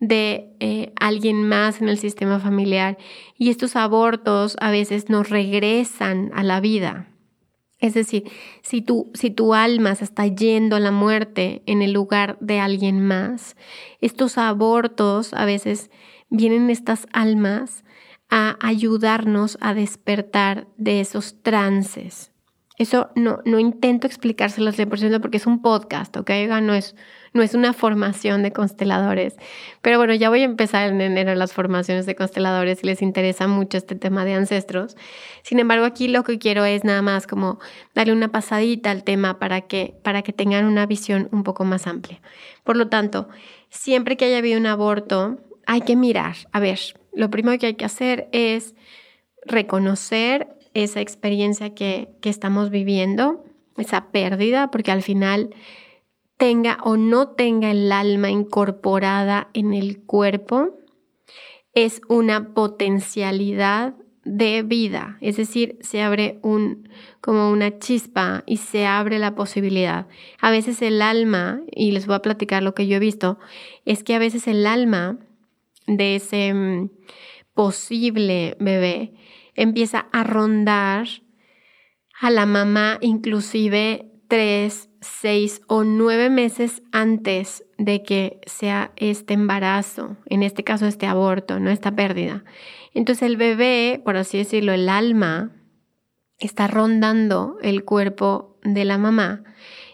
de 0.02 0.50
eh, 0.58 0.92
alguien 0.98 1.48
más 1.48 1.80
en 1.80 1.88
el 1.88 1.96
sistema 1.96 2.40
familiar 2.40 2.98
y 3.38 3.50
estos 3.50 3.76
abortos 3.76 4.56
a 4.60 4.72
veces 4.72 5.08
nos 5.08 5.30
regresan 5.30 6.32
a 6.34 6.42
la 6.42 6.60
vida. 6.60 7.06
Es 7.78 7.94
decir, 7.94 8.24
si 8.62 8.82
tu, 8.82 9.12
si 9.14 9.30
tu 9.30 9.54
alma 9.54 9.94
se 9.94 10.04
está 10.04 10.26
yendo 10.26 10.74
a 10.74 10.80
la 10.80 10.90
muerte 10.90 11.62
en 11.66 11.82
el 11.82 11.92
lugar 11.92 12.36
de 12.40 12.58
alguien 12.58 13.00
más, 13.00 13.56
estos 14.00 14.38
abortos 14.38 15.32
a 15.34 15.44
veces 15.44 15.88
vienen 16.30 16.68
estas 16.68 17.06
almas 17.12 17.84
a 18.28 18.56
ayudarnos 18.60 19.56
a 19.60 19.72
despertar 19.72 20.66
de 20.78 21.00
esos 21.00 21.40
trances. 21.42 22.31
Eso 22.82 23.10
no, 23.14 23.38
no 23.44 23.60
intento 23.60 24.08
explicárselo 24.08 24.68
al 24.68 24.74
100% 24.74 25.20
porque 25.20 25.36
es 25.36 25.46
un 25.46 25.62
podcast, 25.62 26.16
¿ok? 26.16 26.30
No 26.62 26.74
es, 26.74 26.96
no 27.32 27.40
es 27.40 27.54
una 27.54 27.72
formación 27.72 28.42
de 28.42 28.52
consteladores. 28.52 29.36
Pero 29.82 29.98
bueno, 29.98 30.14
ya 30.14 30.28
voy 30.30 30.40
a 30.40 30.46
empezar 30.46 30.88
en 30.88 31.00
enero 31.00 31.32
las 31.36 31.52
formaciones 31.52 32.06
de 32.06 32.16
consteladores 32.16 32.80
si 32.80 32.86
les 32.88 33.00
interesa 33.00 33.46
mucho 33.46 33.78
este 33.78 33.94
tema 33.94 34.24
de 34.24 34.34
ancestros. 34.34 34.96
Sin 35.44 35.60
embargo, 35.60 35.84
aquí 35.84 36.08
lo 36.08 36.24
que 36.24 36.40
quiero 36.40 36.64
es 36.64 36.82
nada 36.82 37.02
más 37.02 37.28
como 37.28 37.60
darle 37.94 38.14
una 38.14 38.32
pasadita 38.32 38.90
al 38.90 39.04
tema 39.04 39.38
para 39.38 39.60
que, 39.60 39.94
para 40.02 40.22
que 40.22 40.32
tengan 40.32 40.64
una 40.64 40.84
visión 40.84 41.28
un 41.30 41.44
poco 41.44 41.64
más 41.64 41.86
amplia. 41.86 42.20
Por 42.64 42.76
lo 42.76 42.88
tanto, 42.88 43.28
siempre 43.68 44.16
que 44.16 44.24
haya 44.24 44.38
habido 44.38 44.58
un 44.58 44.66
aborto, 44.66 45.38
hay 45.68 45.82
que 45.82 45.94
mirar. 45.94 46.34
A 46.50 46.58
ver, 46.58 46.80
lo 47.12 47.30
primero 47.30 47.56
que 47.60 47.66
hay 47.66 47.74
que 47.74 47.84
hacer 47.84 48.28
es 48.32 48.74
reconocer 49.46 50.48
esa 50.74 51.00
experiencia 51.00 51.74
que, 51.74 52.08
que 52.20 52.30
estamos 52.30 52.70
viviendo, 52.70 53.44
esa 53.76 54.10
pérdida, 54.10 54.70
porque 54.70 54.92
al 54.92 55.02
final 55.02 55.54
tenga 56.36 56.78
o 56.82 56.96
no 56.96 57.28
tenga 57.28 57.70
el 57.70 57.92
alma 57.92 58.30
incorporada 58.30 59.48
en 59.54 59.74
el 59.74 60.02
cuerpo, 60.02 60.70
es 61.74 62.00
una 62.08 62.52
potencialidad 62.52 63.94
de 64.24 64.62
vida, 64.62 65.18
es 65.20 65.36
decir, 65.36 65.78
se 65.80 66.00
abre 66.00 66.38
un 66.42 66.88
como 67.20 67.50
una 67.50 67.78
chispa 67.78 68.44
y 68.46 68.58
se 68.58 68.86
abre 68.86 69.18
la 69.18 69.34
posibilidad. 69.34 70.06
A 70.40 70.50
veces 70.50 70.80
el 70.82 71.02
alma, 71.02 71.60
y 71.70 71.92
les 71.92 72.06
voy 72.06 72.16
a 72.16 72.22
platicar 72.22 72.62
lo 72.62 72.74
que 72.74 72.86
yo 72.86 72.96
he 72.96 73.00
visto, 73.00 73.38
es 73.84 74.04
que 74.04 74.14
a 74.14 74.18
veces 74.18 74.46
el 74.46 74.66
alma 74.66 75.18
de 75.86 76.16
ese 76.16 76.54
mm, 76.54 76.90
posible 77.54 78.56
bebé 78.60 79.12
empieza 79.54 80.06
a 80.12 80.24
rondar 80.24 81.06
a 82.20 82.30
la 82.30 82.46
mamá 82.46 82.98
inclusive 83.00 84.10
tres, 84.28 84.88
seis 85.00 85.60
o 85.66 85.84
nueve 85.84 86.30
meses 86.30 86.82
antes 86.92 87.64
de 87.76 88.02
que 88.02 88.40
sea 88.46 88.92
este 88.96 89.34
embarazo, 89.34 90.16
en 90.26 90.42
este 90.42 90.64
caso 90.64 90.86
este 90.86 91.06
aborto, 91.06 91.60
no 91.60 91.70
esta 91.70 91.94
pérdida. 91.94 92.44
Entonces 92.94 93.24
el 93.24 93.36
bebé, 93.36 94.00
por 94.04 94.16
así 94.16 94.38
decirlo, 94.38 94.72
el 94.72 94.88
alma, 94.88 95.52
está 96.38 96.66
rondando 96.66 97.58
el 97.62 97.84
cuerpo 97.84 98.58
de 98.62 98.84
la 98.84 98.98
mamá 98.98 99.42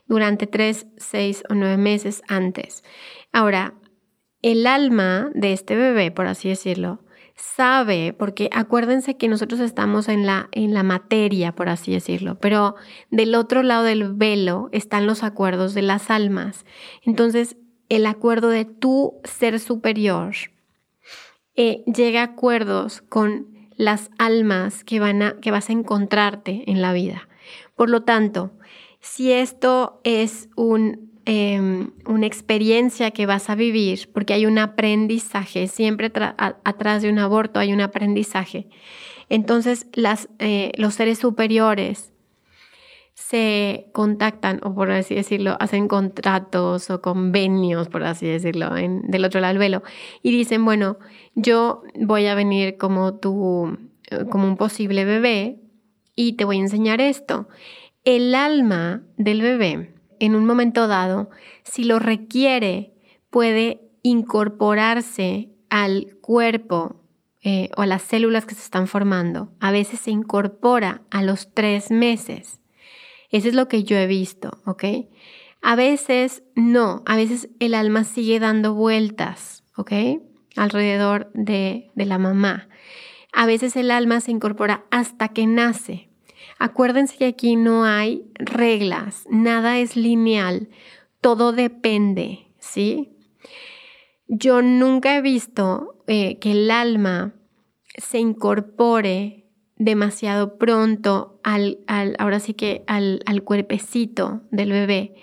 durante 0.07 0.47
tres, 0.47 0.87
seis 0.97 1.43
o 1.49 1.55
nueve 1.55 1.77
meses 1.77 2.23
antes. 2.29 2.85
Ahora, 3.33 3.75
el 4.43 4.67
alma 4.67 5.31
de 5.35 5.53
este 5.53 5.77
bebé, 5.77 6.11
por 6.11 6.27
así 6.27 6.49
decirlo, 6.49 7.05
sabe, 7.39 8.13
porque 8.13 8.51
acuérdense 8.53 9.17
que 9.17 9.29
nosotros 9.29 9.61
estamos 9.61 10.09
en 10.09 10.27
la, 10.27 10.49
en 10.53 10.75
la 10.75 10.83
materia, 10.83 11.55
por 11.55 11.69
así 11.69 11.93
decirlo, 11.93 12.39
pero 12.41 12.75
del 13.11 13.35
otro 13.35 13.63
lado 13.63 13.85
del 13.85 14.13
velo 14.13 14.69
están 14.73 15.07
los 15.07 15.23
acuerdos 15.23 15.73
de 15.73 15.83
las 15.83 16.11
almas. 16.11 16.67
Entonces, 17.03 17.57
el 17.89 18.07
acuerdo 18.07 18.49
de 18.49 18.65
tu 18.65 19.21
ser 19.25 19.61
superior 19.61 20.35
eh, 21.55 21.85
llega 21.87 22.21
a 22.21 22.25
acuerdos 22.25 23.03
con 23.03 23.47
las 23.77 24.11
almas 24.19 24.85
que, 24.85 24.99
van 25.01 25.23
a, 25.23 25.41
que 25.41 25.51
vas 25.51 25.71
a 25.71 25.73
encontrarte 25.73 26.65
en 26.67 26.83
la 26.83 26.93
vida. 26.93 27.29
Por 27.77 27.89
lo 27.89 28.03
tanto, 28.03 28.53
si 29.01 29.33
esto 29.33 30.01
es 30.03 30.49
un 30.57 31.08
Em, 31.31 31.91
una 32.07 32.27
experiencia 32.27 33.11
que 33.11 33.27
vas 33.27 33.51
a 33.51 33.55
vivir, 33.55 34.09
porque 34.15 34.33
hay 34.33 34.47
un 34.47 34.57
aprendizaje, 34.57 35.67
siempre 35.67 36.11
atrás 36.39 37.03
de 37.03 37.11
un 37.11 37.19
aborto 37.19 37.61
hay 37.61 37.75
un 37.75 37.83
aprendizaje. 37.83 38.67
Entonces 39.29 39.89
eh, 40.39 40.73
los 40.79 40.95
seres 40.95 41.19
superiores 41.19 42.15
se 43.13 43.91
contactan, 43.93 44.61
o 44.63 44.75
por 44.75 44.91
así 44.91 45.17
decirlo, 45.17 45.59
hacen 45.61 45.87
contratos 45.87 46.89
o 46.89 47.03
convenios, 47.03 47.91
por 47.91 48.05
así 48.05 48.27
decirlo, 48.27 48.71
del 48.73 49.25
otro 49.27 49.43
lado 49.43 49.53
del 49.53 49.59
velo, 49.59 49.83
y 50.23 50.31
dicen, 50.31 50.65
bueno, 50.65 50.97
yo 51.35 51.83
voy 51.95 52.25
a 52.25 52.35
venir 52.35 52.79
como 52.79 53.19
tu, 53.19 53.77
como 54.31 54.47
un 54.47 54.57
posible 54.57 55.05
bebé 55.05 55.61
y 56.17 56.37
te 56.37 56.47
voy 56.47 56.57
a 56.57 56.61
enseñar 56.61 57.03
esto. 57.03 57.49
El 58.05 58.35
alma 58.35 59.03
del 59.19 59.43
bebé 59.43 59.98
en 60.21 60.35
un 60.35 60.47
momento 60.47 60.89
dado, 60.89 61.31
si 61.65 61.85
lo 61.85 61.99
requiere, 61.99 62.95
puede 63.31 63.81
incorporarse 64.03 65.51
al 65.71 66.17
cuerpo 66.21 67.03
eh, 67.43 67.71
o 67.77 67.83
a 67.83 67.87
las 67.87 68.03
células 68.03 68.47
que 68.47 68.55
se 68.55 68.63
están 68.63 68.89
formando, 68.89 69.53
a 69.61 69.71
veces 69.71 70.01
se 70.01 70.11
incorpora 70.11 71.03
a 71.11 71.23
los 71.23 71.55
tres 71.55 71.91
meses. 71.91 72.61
Eso 73.31 73.49
es 73.49 73.55
lo 73.55 73.69
que 73.69 73.85
yo 73.85 73.97
he 73.97 74.07
visto, 74.07 74.61
¿ok? 74.65 74.85
A 75.63 75.77
veces 75.77 76.43
no, 76.55 77.03
a 77.07 77.17
veces 77.17 77.49
el 77.61 77.75
alma 77.75 78.05
sigue 78.05 78.41
dando 78.41 78.75
vueltas, 78.75 79.65
¿ok? 79.77 79.93
Alrededor 80.57 81.31
de, 81.35 81.91
de 81.95 82.07
la 82.07 82.19
mamá. 82.19 82.69
A 83.33 83.47
veces 83.47 83.77
el 83.77 83.91
alma 83.91 84.21
se 84.21 84.31
incorpora 84.31 84.85
hasta 84.91 85.29
que 85.29 85.47
nace. 85.47 86.08
Acuérdense 86.59 87.17
que 87.17 87.27
aquí 87.27 87.57
no 87.57 87.85
hay 87.85 88.25
reglas, 88.35 89.25
nada 89.31 89.79
es 89.79 89.97
lineal, 89.97 90.69
todo 91.21 91.53
depende, 91.53 92.49
¿sí? 92.59 93.17
Yo 94.27 94.61
nunca 94.61 95.17
he 95.17 95.23
visto 95.23 96.03
eh, 96.07 96.39
que 96.39 96.53
el 96.53 96.71
alma 96.71 97.35
se 97.97 98.19
incorpore 98.19 99.47
demasiado 99.77 100.59
pronto 100.59 101.41
al, 101.45 101.79
ahora 102.19 102.41
sí 102.41 102.55
que 102.55 102.83
al, 102.89 103.23
al 103.27 103.45
cuerpecito 103.45 104.43
del 104.51 104.73
bebé, 104.73 105.15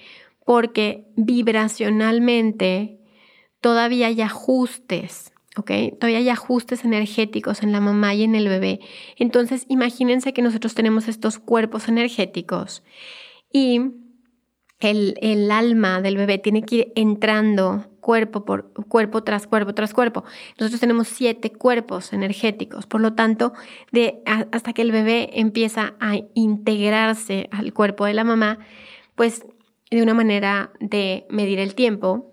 porque 0.45 1.05
vibracionalmente 1.17 3.01
todavía 3.59 4.07
hay 4.07 4.21
ajustes, 4.21 5.33
¿ok? 5.57 5.71
Todavía 5.99 6.19
hay 6.19 6.29
ajustes 6.29 6.85
energéticos 6.85 7.63
en 7.63 7.71
la 7.71 7.81
mamá 7.81 8.13
y 8.13 8.23
en 8.23 8.35
el 8.35 8.47
bebé. 8.47 8.79
Entonces, 9.17 9.65
imagínense 9.69 10.33
que 10.33 10.41
nosotros 10.41 10.75
tenemos 10.75 11.07
estos 11.07 11.39
cuerpos 11.39 11.87
energéticos 11.87 12.83
y 13.51 13.81
el, 14.79 15.15
el 15.21 15.51
alma 15.51 16.01
del 16.01 16.17
bebé 16.17 16.37
tiene 16.37 16.63
que 16.63 16.75
ir 16.75 16.93
entrando 16.95 17.85
cuerpo 18.05 18.45
por 18.45 18.71
cuerpo 18.87 19.23
tras 19.23 19.47
cuerpo 19.47 19.73
tras 19.73 19.93
cuerpo. 19.93 20.23
Nosotros 20.59 20.79
tenemos 20.79 21.07
siete 21.07 21.51
cuerpos 21.51 22.13
energéticos, 22.13 22.85
por 22.85 23.01
lo 23.01 23.13
tanto, 23.13 23.53
de, 23.91 24.21
hasta 24.25 24.73
que 24.73 24.83
el 24.83 24.91
bebé 24.91 25.31
empieza 25.33 25.95
a 25.99 26.19
integrarse 26.35 27.49
al 27.51 27.73
cuerpo 27.73 28.05
de 28.05 28.13
la 28.13 28.23
mamá, 28.23 28.59
pues 29.15 29.43
de 29.89 30.03
una 30.03 30.13
manera 30.13 30.71
de 30.79 31.25
medir 31.29 31.57
el 31.57 31.73
tiempo, 31.73 32.31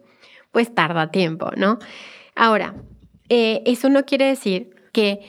pues 0.50 0.74
tarda 0.74 1.10
tiempo, 1.10 1.52
¿no? 1.56 1.78
Ahora, 2.34 2.74
eh, 3.28 3.62
eso 3.66 3.88
no 3.88 4.04
quiere 4.04 4.26
decir 4.26 4.74
que, 4.92 5.20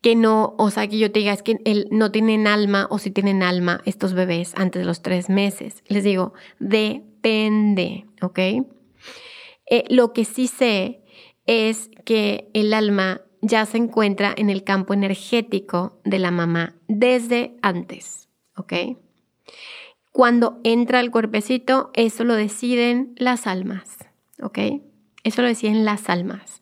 que 0.00 0.16
no, 0.16 0.54
o 0.58 0.70
sea, 0.70 0.86
que 0.88 0.98
yo 0.98 1.10
te 1.12 1.20
diga, 1.20 1.32
es 1.32 1.42
que 1.42 1.58
no 1.90 2.10
tienen 2.10 2.46
alma 2.46 2.86
o 2.90 2.98
si 2.98 3.10
tienen 3.10 3.42
alma 3.42 3.80
estos 3.84 4.14
bebés 4.14 4.52
antes 4.56 4.80
de 4.80 4.86
los 4.86 5.02
tres 5.02 5.28
meses. 5.28 5.82
Les 5.88 6.04
digo, 6.04 6.32
depende, 6.58 8.06
¿ok? 8.20 8.38
Eh, 8.38 9.84
lo 9.88 10.12
que 10.12 10.24
sí 10.24 10.46
sé 10.46 11.02
es 11.46 11.90
que 12.04 12.50
el 12.54 12.74
alma 12.74 13.22
ya 13.42 13.66
se 13.66 13.76
encuentra 13.76 14.32
en 14.36 14.48
el 14.48 14.64
campo 14.64 14.94
energético 14.94 16.00
de 16.04 16.18
la 16.20 16.30
mamá 16.30 16.76
desde 16.88 17.56
antes, 17.60 18.28
¿ok? 18.56 18.72
Cuando 20.12 20.60
entra 20.62 21.00
el 21.00 21.10
cuerpecito, 21.10 21.90
eso 21.94 22.24
lo 22.24 22.34
deciden 22.34 23.14
las 23.16 23.46
almas, 23.46 23.98
¿ok? 24.40 24.58
Eso 25.24 25.42
lo 25.42 25.48
deciden 25.48 25.84
las 25.84 26.08
almas. 26.08 26.61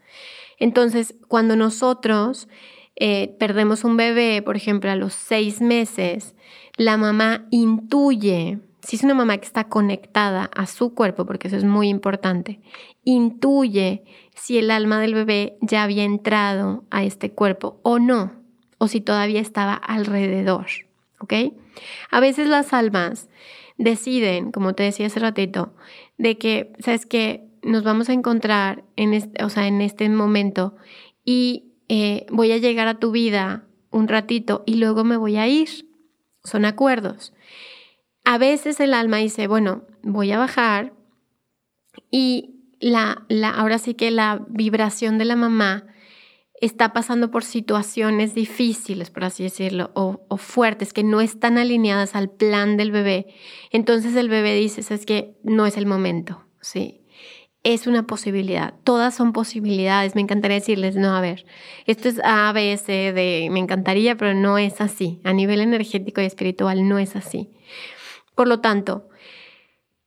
Entonces, 0.61 1.17
cuando 1.26 1.57
nosotros 1.57 2.49
eh, 2.95 3.35
perdemos 3.40 3.83
un 3.83 3.97
bebé, 3.97 4.43
por 4.43 4.57
ejemplo, 4.57 4.90
a 4.90 4.95
los 4.95 5.14
seis 5.14 5.61
meses, 5.61 6.37
la 6.76 6.97
mamá 6.97 7.47
intuye 7.50 8.61
si 8.83 8.97
es 8.97 9.02
una 9.02 9.14
mamá 9.14 9.37
que 9.38 9.47
está 9.47 9.64
conectada 9.64 10.50
a 10.55 10.67
su 10.67 10.95
cuerpo, 10.95 11.26
porque 11.26 11.49
eso 11.49 11.57
es 11.57 11.64
muy 11.64 11.88
importante, 11.88 12.61
intuye 13.05 14.05
si 14.35 14.59
el 14.59 14.71
alma 14.71 15.00
del 15.00 15.14
bebé 15.14 15.59
ya 15.61 15.83
había 15.83 16.05
entrado 16.05 16.85
a 16.90 17.05
este 17.05 17.33
cuerpo 17.33 17.79
o 17.83 17.99
no, 17.99 18.33
o 18.79 18.88
si 18.88 19.00
todavía 19.00 19.40
estaba 19.40 19.75
alrededor, 19.75 20.67
¿ok? 21.19 21.35
A 22.11 22.21
veces 22.21 22.49
las 22.49 22.73
almas 22.73 23.29
deciden, 23.76 24.50
como 24.52 24.75
te 24.75 24.82
decía 24.82 25.06
hace 25.06 25.21
ratito, 25.21 25.75
de 26.17 26.39
que, 26.39 26.73
¿sabes 26.78 27.06
que 27.06 27.50
Nos 27.63 27.85
vamos 27.85 28.09
a 28.09 28.13
encontrar 28.13 28.85
en 28.97 29.15
este, 29.15 29.45
o 29.45 29.51
sea, 29.51 29.67
en 29.67 29.81
este 29.81 30.09
momento 30.09 30.77
y 31.25 31.75
eh, 31.89 32.27
voy 32.31 32.53
a 32.53 32.59
llegar 32.59 32.89
a 32.89 32.99
tu 32.99 33.11
vida 33.11 33.67
un 33.91 34.09
ratito 34.09 34.63
y 34.67 34.77
luego 34.77 35.05
me 35.05 35.17
voy 35.17 35.37
a 35.37 35.49
ir. 35.49 35.69
Son 36.45 36.65
acuerdos. 36.65 37.33
A 38.25 38.39
veces 38.39 38.81
el 38.81 38.95
alma 38.95 39.19
dice, 39.19 39.47
bueno, 39.47 39.85
voy 40.03 40.33
a 40.33 40.39
bajar 40.39 40.95
y 42.11 42.61
la, 42.81 43.25
la, 43.29 43.51
ahora 43.51 43.79
sí 43.79 43.95
que 43.95 44.11
la 44.11 44.45
vibración 44.49 45.19
de 45.19 45.25
la 45.25 45.37
mamá 45.37 45.87
está 46.61 46.93
pasando 46.93 47.31
por 47.31 47.43
situaciones 47.43 48.35
difíciles, 48.35 49.11
por 49.11 49.25
así 49.25 49.43
decirlo, 49.43 49.91
o, 49.95 50.27
o, 50.29 50.37
fuertes, 50.37 50.93
que 50.93 51.03
no 51.03 51.21
están 51.21 51.57
alineadas 51.59 52.15
al 52.15 52.31
plan 52.31 52.77
del 52.77 52.93
bebé. 52.93 53.27
Entonces 53.71 54.15
el 54.15 54.29
bebé 54.29 54.55
dice, 54.55 54.83
es 54.95 55.07
que 55.07 55.39
no 55.43 55.67
es 55.67 55.77
el 55.77 55.87
momento, 55.87 56.45
¿sí? 56.61 57.00
Es 57.63 57.87
una 57.87 58.07
posibilidad, 58.07 58.73
todas 58.85 59.15
son 59.15 59.35
posibilidades. 59.35 60.15
Me 60.15 60.23
encantaría 60.23 60.57
decirles, 60.57 60.97
no, 60.97 61.15
a 61.15 61.21
ver, 61.21 61.45
esto 61.85 62.09
es 62.09 62.19
A, 62.25 62.51
B, 62.53 62.75
C, 62.79 63.13
D, 63.13 63.49
me 63.51 63.59
encantaría, 63.61 64.17
pero 64.17 64.33
no 64.33 64.57
es 64.57 64.81
así. 64.81 65.21
A 65.25 65.35
nivel 65.35 65.61
energético 65.61 66.23
y 66.23 66.25
espiritual 66.25 66.89
no 66.89 66.99
es 66.99 67.17
así. 67.17 67.51
Por 68.35 68.49
lo 68.49 68.61
tanto, 68.61 69.11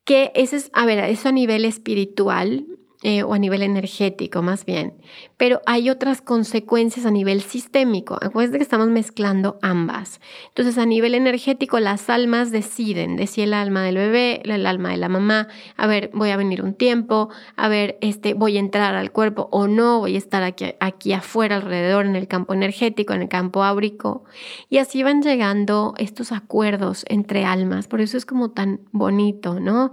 que 0.04 0.32
ese 0.34 0.56
es, 0.56 0.72
a 0.74 0.86
ver, 0.86 0.98
eso 1.04 1.30
a 1.30 1.32
nivel 1.32 1.66
espiritual, 1.66 2.66
eh, 3.06 3.22
o 3.24 3.34
a 3.34 3.38
nivel 3.38 3.64
energético 3.64 4.42
más 4.42 4.66
bien, 4.66 4.94
pero 5.36 5.62
hay 5.66 5.90
otras 5.90 6.22
consecuencias 6.22 7.06
a 7.06 7.12
nivel 7.12 7.42
sistémico. 7.42 8.18
Acuérdense 8.22 8.58
que 8.58 8.64
estamos 8.64 8.88
mezclando 8.88 9.60
ambas. 9.62 10.22
Entonces, 10.48 10.78
a 10.78 10.86
nivel 10.86 11.14
energético, 11.14 11.82
las 11.82 12.10
almas 12.10 12.50
deciden 12.50 13.18
de 13.18 13.28
si 13.28 13.42
el 13.42 13.54
alma 13.54 13.84
del 13.84 13.98
bebé, 13.98 14.42
el 14.46 14.66
alma 14.66 14.92
de 14.92 14.98
la 14.98 15.10
mamá, 15.10 15.50
a 15.76 15.86
ver, 15.86 16.12
voy 16.14 16.30
a 16.30 16.38
venir 16.38 16.64
un 16.64 16.76
tiempo, 16.76 17.28
a 17.58 17.68
ver, 17.68 17.98
este, 18.00 18.36
voy 18.36 18.56
a 18.56 18.62
entrar 18.62 18.96
al 18.96 19.12
cuerpo 19.12 19.50
o 19.52 19.68
no, 19.68 20.00
voy 20.00 20.16
a 20.16 20.18
estar 20.18 20.42
aquí, 20.42 20.68
aquí 20.80 21.12
afuera, 21.12 21.58
alrededor, 21.58 22.06
en 22.06 22.16
el 22.16 22.30
campo 22.30 22.54
energético, 22.54 23.14
en 23.14 23.24
el 23.24 23.28
campo 23.28 23.66
áurico. 23.66 24.24
Y 24.70 24.78
así 24.78 25.04
van 25.04 25.22
llegando 25.22 25.94
estos 25.98 26.32
acuerdos 26.32 27.04
entre 27.10 27.44
almas. 27.44 27.88
Por 27.88 28.00
eso 28.00 28.16
es 28.16 28.26
como 28.26 28.52
tan 28.52 28.80
bonito, 28.94 29.60
¿no? 29.60 29.92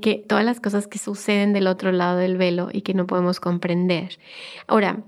Que 0.00 0.24
todas 0.28 0.44
las 0.44 0.60
cosas 0.60 0.86
que 0.86 0.98
suceden 0.98 1.52
del 1.52 1.66
otro 1.66 1.92
lado 1.92 2.18
del 2.18 2.36
velo 2.36 2.68
y 2.72 2.82
que 2.82 2.94
no 2.94 3.06
podemos 3.06 3.40
comprender. 3.40 4.18
Ahora, 4.66 5.04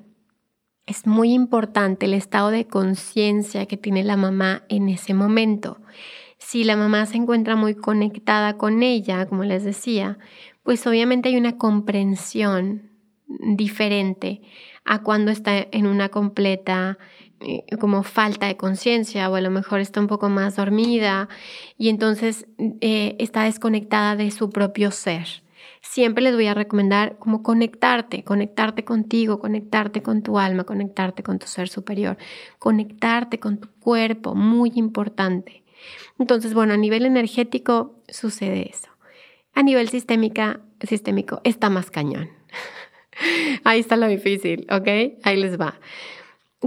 es 0.87 1.07
muy 1.07 1.33
importante 1.33 2.07
el 2.07 2.15
estado 2.15 2.51
de 2.51 2.67
conciencia 2.67 3.67
que 3.67 3.77
tiene 3.77 4.03
la 4.03 4.17
mamá 4.17 4.65
en 4.69 4.89
ese 4.89 5.15
momento. 5.15 5.79
Si 6.39 6.65
la 6.65 6.77
mamá 6.77 7.07
se 7.07 7.17
encuentra 7.17 7.55
muy 7.55 7.75
conectada 7.75 8.57
con 8.57 8.83
ella, 8.83 9.27
como 9.27 9.45
les 9.45 9.65
decía, 9.65 10.19
pues 10.63 10.87
obviamente 10.87 11.29
hay 11.29 11.37
una 11.37 11.57
comprensión 11.57 12.91
diferente 13.57 14.43
a 14.85 15.03
cuando 15.03 15.31
está 15.31 15.67
en 15.71 15.87
una 15.87 16.09
completa 16.09 16.99
como 17.81 18.03
falta 18.03 18.47
de 18.47 18.57
conciencia 18.57 19.31
o 19.31 19.35
a 19.35 19.41
lo 19.41 19.51
mejor 19.51 19.81
está 19.81 20.01
un 20.01 20.07
poco 20.07 20.29
más 20.29 20.57
dormida 20.57 21.29
y 21.79 21.89
entonces 21.89 22.47
eh, 22.81 23.17
está 23.19 23.45
desconectada 23.45 24.17
de 24.17 24.31
su 24.31 24.51
propio 24.51 24.91
ser. 24.91 25.27
Siempre 25.81 26.23
les 26.23 26.35
voy 26.35 26.47
a 26.47 26.55
recomendar 26.55 27.19
como 27.19 27.43
conectarte, 27.43 28.23
conectarte 28.23 28.85
contigo, 28.85 29.41
conectarte 29.41 30.03
con 30.03 30.23
tu 30.23 30.39
alma, 30.39 30.65
conectarte 30.65 31.23
con 31.23 31.39
tu 31.39 31.47
ser 31.47 31.69
superior, 31.69 32.17
conectarte 32.59 33.41
con 33.41 33.59
tu 33.59 33.69
cuerpo, 33.81 34.35
muy 34.35 34.73
importante. 34.77 35.65
Entonces, 36.19 36.55
bueno, 36.55 36.75
a 36.75 36.77
nivel 36.77 37.05
energético 37.05 37.97
sucede 38.09 38.71
eso. 38.71 38.89
A 39.55 39.63
nivel 39.63 39.89
sistémica, 39.89 40.61
sistémico 40.81 41.41
está 41.43 41.69
más 41.69 41.91
cañón. 41.91 42.31
Ahí 43.65 43.81
está 43.81 43.97
lo 43.97 44.07
difícil, 44.07 44.67
¿ok? 44.71 45.19
Ahí 45.25 45.37
les 45.37 45.61
va. 45.61 45.81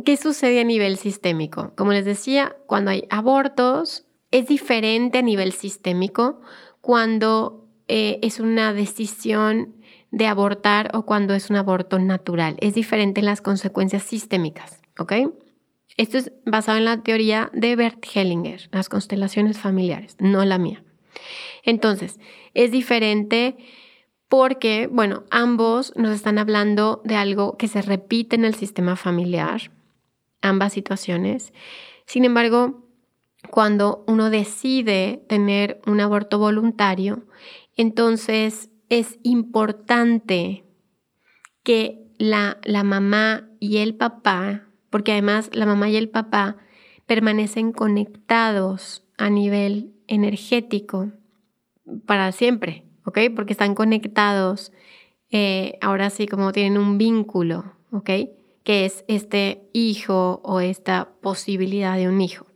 ¿Qué 0.04 0.18
sucede 0.18 0.60
a 0.60 0.64
nivel 0.64 0.98
sistémico? 0.98 1.74
Como 1.76 1.94
les 1.94 2.06
decía, 2.06 2.56
cuando 2.68 2.92
hay 2.92 3.06
abortos, 3.10 4.06
es 4.32 4.48
diferente 4.48 5.20
a 5.20 5.22
nivel 5.22 5.54
sistémico 5.54 6.42
cuando 6.82 7.70
eh, 7.88 8.20
es 8.22 8.40
una 8.40 8.74
decisión 8.74 9.76
de 10.12 10.28
abortar 10.28 10.92
o 10.94 11.06
cuando 11.06 11.34
es 11.34 11.50
un 11.50 11.56
aborto 11.56 12.00
natural. 12.00 12.58
Es 12.60 12.74
diferente 12.74 13.22
en 13.22 13.26
las 13.26 13.42
consecuencias 13.42 14.04
sistémicas, 14.04 14.82
¿ok? 15.00 15.14
Esto 15.98 16.18
es 16.18 16.32
basado 16.46 16.78
en 16.78 16.86
la 16.86 17.02
teoría 17.02 17.50
de 17.54 17.76
Bert 17.76 18.06
Hellinger, 18.14 18.70
las 18.72 18.90
constelaciones 18.90 19.58
familiares, 19.58 20.18
no 20.20 20.44
la 20.44 20.58
mía. 20.58 20.84
Entonces, 21.64 22.20
es 22.54 22.72
diferente 22.72 23.56
porque, 24.28 24.88
bueno, 24.88 25.24
ambos 25.32 25.94
nos 25.96 26.14
están 26.14 26.38
hablando 26.38 27.02
de 27.06 27.16
algo 27.16 27.58
que 27.58 27.68
se 27.68 27.82
repite 27.82 28.36
en 28.36 28.44
el 28.44 28.56
sistema 28.56 28.96
familiar, 28.96 29.72
ambas 30.42 30.74
situaciones. 30.74 31.54
Sin 32.06 32.26
embargo, 32.26 32.86
cuando 33.50 34.04
uno 34.08 34.30
decide 34.30 35.24
tener 35.28 35.82
un 35.86 36.00
aborto 36.00 36.40
voluntario, 36.40 37.26
entonces 37.76 38.70
es 38.90 39.20
importante 39.24 40.64
que 41.64 42.06
la, 42.18 42.60
la 42.64 42.84
mamá 42.84 43.50
y 43.60 43.78
el 43.78 43.96
papá, 43.96 44.68
porque 44.90 45.12
además 45.12 45.50
la 45.54 45.66
mamá 45.66 45.90
y 45.90 45.96
el 45.96 46.10
papá 46.10 46.58
permanecen 47.06 47.72
conectados 47.72 49.04
a 49.18 49.30
nivel 49.30 49.94
energético 50.08 51.12
para 52.06 52.32
siempre, 52.32 52.86
¿ok? 53.06 53.20
Porque 53.36 53.54
están 53.54 53.76
conectados, 53.76 54.72
eh, 55.32 55.78
ahora 55.82 56.10
sí, 56.10 56.28
como 56.28 56.52
tienen 56.52 56.78
un 56.78 56.98
vínculo, 56.98 57.74
¿ok? 57.92 58.10
Que 58.66 58.84
es 58.84 59.06
este 59.08 59.70
hijo 59.72 60.42
o 60.44 60.60
esta 60.60 61.14
posibilidad 61.22 61.96
de 61.96 62.10
un 62.10 62.20
hijo. 62.20 62.48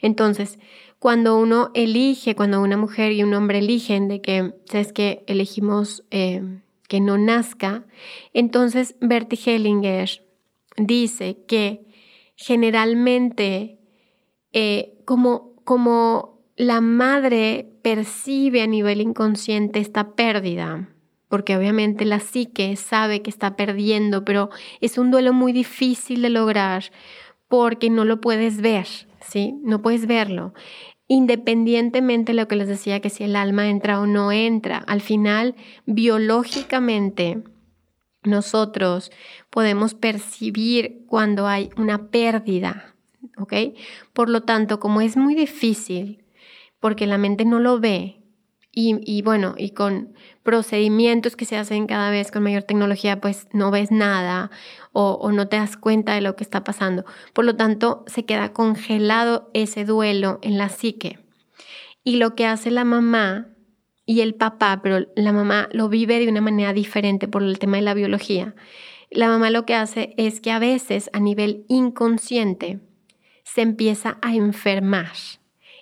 Entonces, 0.00 0.60
cuando 1.00 1.36
uno 1.36 1.72
elige, 1.74 2.36
cuando 2.36 2.62
una 2.62 2.76
mujer 2.76 3.10
y 3.10 3.24
un 3.24 3.34
hombre 3.34 3.58
eligen 3.58 4.06
de 4.06 4.20
que, 4.20 4.54
¿sabes 4.66 4.92
que 4.92 5.24
Elegimos 5.26 6.04
eh, 6.12 6.60
que 6.86 7.00
no 7.00 7.18
nazca, 7.18 7.84
entonces 8.32 8.94
Bertie 9.00 9.56
Hellinger 9.56 10.24
dice 10.76 11.38
que 11.48 11.86
generalmente 12.36 13.80
eh, 14.52 14.98
como, 15.04 15.56
como 15.64 16.42
la 16.56 16.80
madre 16.80 17.66
percibe 17.82 18.62
a 18.62 18.66
nivel 18.66 19.00
inconsciente 19.00 19.80
esta 19.80 20.14
pérdida, 20.14 20.88
porque 21.32 21.56
obviamente 21.56 22.04
la 22.04 22.20
psique 22.20 22.76
sabe 22.76 23.22
que 23.22 23.30
está 23.30 23.56
perdiendo, 23.56 24.22
pero 24.22 24.50
es 24.82 24.98
un 24.98 25.10
duelo 25.10 25.32
muy 25.32 25.54
difícil 25.54 26.20
de 26.20 26.28
lograr 26.28 26.92
porque 27.48 27.88
no 27.88 28.04
lo 28.04 28.20
puedes 28.20 28.60
ver, 28.60 28.86
¿sí? 29.22 29.54
No 29.62 29.80
puedes 29.80 30.06
verlo. 30.06 30.52
Independientemente 31.08 32.32
de 32.32 32.36
lo 32.36 32.48
que 32.48 32.56
les 32.56 32.68
decía, 32.68 33.00
que 33.00 33.08
si 33.08 33.24
el 33.24 33.34
alma 33.34 33.70
entra 33.70 33.98
o 33.98 34.06
no 34.06 34.30
entra, 34.30 34.84
al 34.86 35.00
final, 35.00 35.54
biológicamente, 35.86 37.42
nosotros 38.24 39.10
podemos 39.48 39.94
percibir 39.94 41.06
cuando 41.06 41.46
hay 41.46 41.70
una 41.78 42.10
pérdida, 42.10 42.94
¿ok? 43.38 43.54
Por 44.12 44.28
lo 44.28 44.42
tanto, 44.42 44.80
como 44.80 45.00
es 45.00 45.16
muy 45.16 45.34
difícil, 45.34 46.24
porque 46.78 47.06
la 47.06 47.16
mente 47.16 47.46
no 47.46 47.58
lo 47.58 47.80
ve, 47.80 48.22
y, 48.74 49.20
bueno, 49.20 49.54
y 49.58 49.70
con 49.70 50.14
procedimientos 50.42 51.36
que 51.36 51.44
se 51.44 51.56
hacen 51.56 51.86
cada 51.86 52.10
vez 52.10 52.30
con 52.30 52.42
mayor 52.42 52.64
tecnología, 52.64 53.20
pues 53.20 53.48
no 53.52 53.70
ves 53.70 53.90
nada 53.90 54.50
o, 54.92 55.30
no 55.32 55.48
te 55.48 55.56
das 55.56 55.76
cuenta 55.76 56.14
de 56.14 56.20
lo 56.20 56.36
que 56.36 56.44
está 56.44 56.64
pasando. 56.64 57.04
Por 57.32 57.44
lo 57.44 57.56
tanto, 57.56 58.04
se 58.06 58.24
queda 58.24 58.52
congelado 58.52 59.50
ese 59.54 59.84
duelo 59.84 60.38
en 60.42 60.58
la 60.58 60.68
psique. 60.68 61.18
Y 62.04 62.16
lo 62.16 62.34
que 62.34 62.46
hace 62.46 62.70
la 62.70 62.84
mamá 62.84 63.48
y 64.04 64.20
el 64.20 64.34
papá, 64.34 64.80
pero 64.82 65.06
la 65.14 65.32
mamá 65.32 65.68
lo 65.72 65.88
vive 65.88 66.18
de 66.18 66.28
una 66.28 66.40
manera 66.40 66.72
diferente 66.72 67.28
por 67.28 67.42
el 67.42 67.58
tema 67.58 67.76
de 67.76 67.84
la 67.84 67.94
biología. 67.94 68.54
La 69.10 69.28
mamá 69.28 69.50
lo 69.50 69.64
que 69.64 69.74
hace 69.74 70.14
es 70.16 70.40
que 70.40 70.50
a 70.50 70.58
veces 70.58 71.08
a 71.12 71.20
nivel 71.20 71.64
inconsciente 71.68 72.80
se 73.44 73.60
empieza 73.60 74.18
a 74.22 74.34
enfermar, 74.34 75.12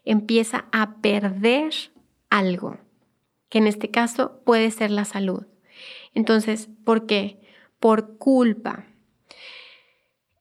empieza 0.04 0.66
a 0.72 0.96
perder 1.00 1.72
algo, 2.28 2.78
que 3.50 3.58
en 3.58 3.66
este 3.66 3.90
caso 3.90 4.40
puede 4.46 4.70
ser 4.70 4.90
la 4.90 5.04
salud. 5.04 5.46
Entonces, 6.14 6.70
¿por 6.84 7.04
qué? 7.04 7.38
Por 7.78 8.16
culpa. 8.16 8.86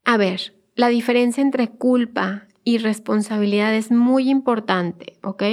A 0.06 0.16
ver, 0.16 0.54
la 0.76 0.88
diferencia 0.88 1.42
entre 1.42 1.68
culpa 1.68 2.48
y 2.64 2.78
responsabilidad 2.78 3.76
es 3.76 3.92
muy 3.92 4.30
importante, 4.30 5.18
¿ok? 5.24 5.44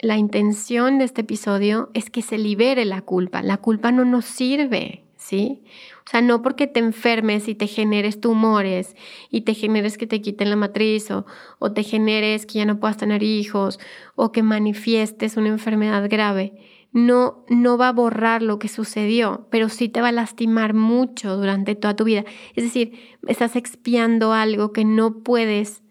La 0.00 0.16
intención 0.16 0.98
de 0.98 1.04
este 1.04 1.20
episodio 1.20 1.90
es 1.92 2.08
que 2.08 2.22
se 2.22 2.38
libere 2.38 2.86
la 2.86 3.02
culpa. 3.02 3.42
La 3.42 3.58
culpa 3.58 3.92
no 3.92 4.04
nos 4.06 4.24
sirve, 4.24 5.04
¿sí? 5.16 5.62
Sea, 6.10 6.22
no 6.22 6.42
porque 6.42 6.66
te 6.66 6.80
enfermes 6.80 7.46
y 7.46 7.54
te 7.54 7.68
generes 7.68 8.20
tumores 8.20 8.96
y 9.30 9.42
te 9.42 9.54
generes 9.54 9.96
que 9.96 10.08
te 10.08 10.20
quiten 10.20 10.50
la 10.50 10.56
matriz 10.56 11.08
o, 11.12 11.24
o 11.60 11.70
te 11.70 11.84
generes 11.84 12.46
que 12.46 12.54
ya 12.54 12.64
no 12.64 12.80
puedas 12.80 12.96
tener 12.96 13.22
hijos 13.22 13.78
o 14.16 14.32
que 14.32 14.42
manifiestes 14.42 15.36
una 15.36 15.50
enfermedad 15.50 16.08
grave, 16.10 16.54
no, 16.90 17.44
no 17.48 17.78
va 17.78 17.90
a 17.90 17.92
borrar 17.92 18.42
lo 18.42 18.58
que 18.58 18.66
sucedió, 18.66 19.46
pero 19.52 19.68
sí 19.68 19.88
te 19.88 20.00
va 20.00 20.08
a 20.08 20.12
lastimar 20.12 20.74
mucho 20.74 21.36
durante 21.36 21.76
toda 21.76 21.94
tu 21.94 22.02
vida. 22.02 22.24
Es 22.56 22.64
decir, 22.64 22.98
estás 23.28 23.54
expiando 23.54 24.32
algo 24.32 24.72
que 24.72 24.84
no 24.84 25.22
puedes 25.22 25.84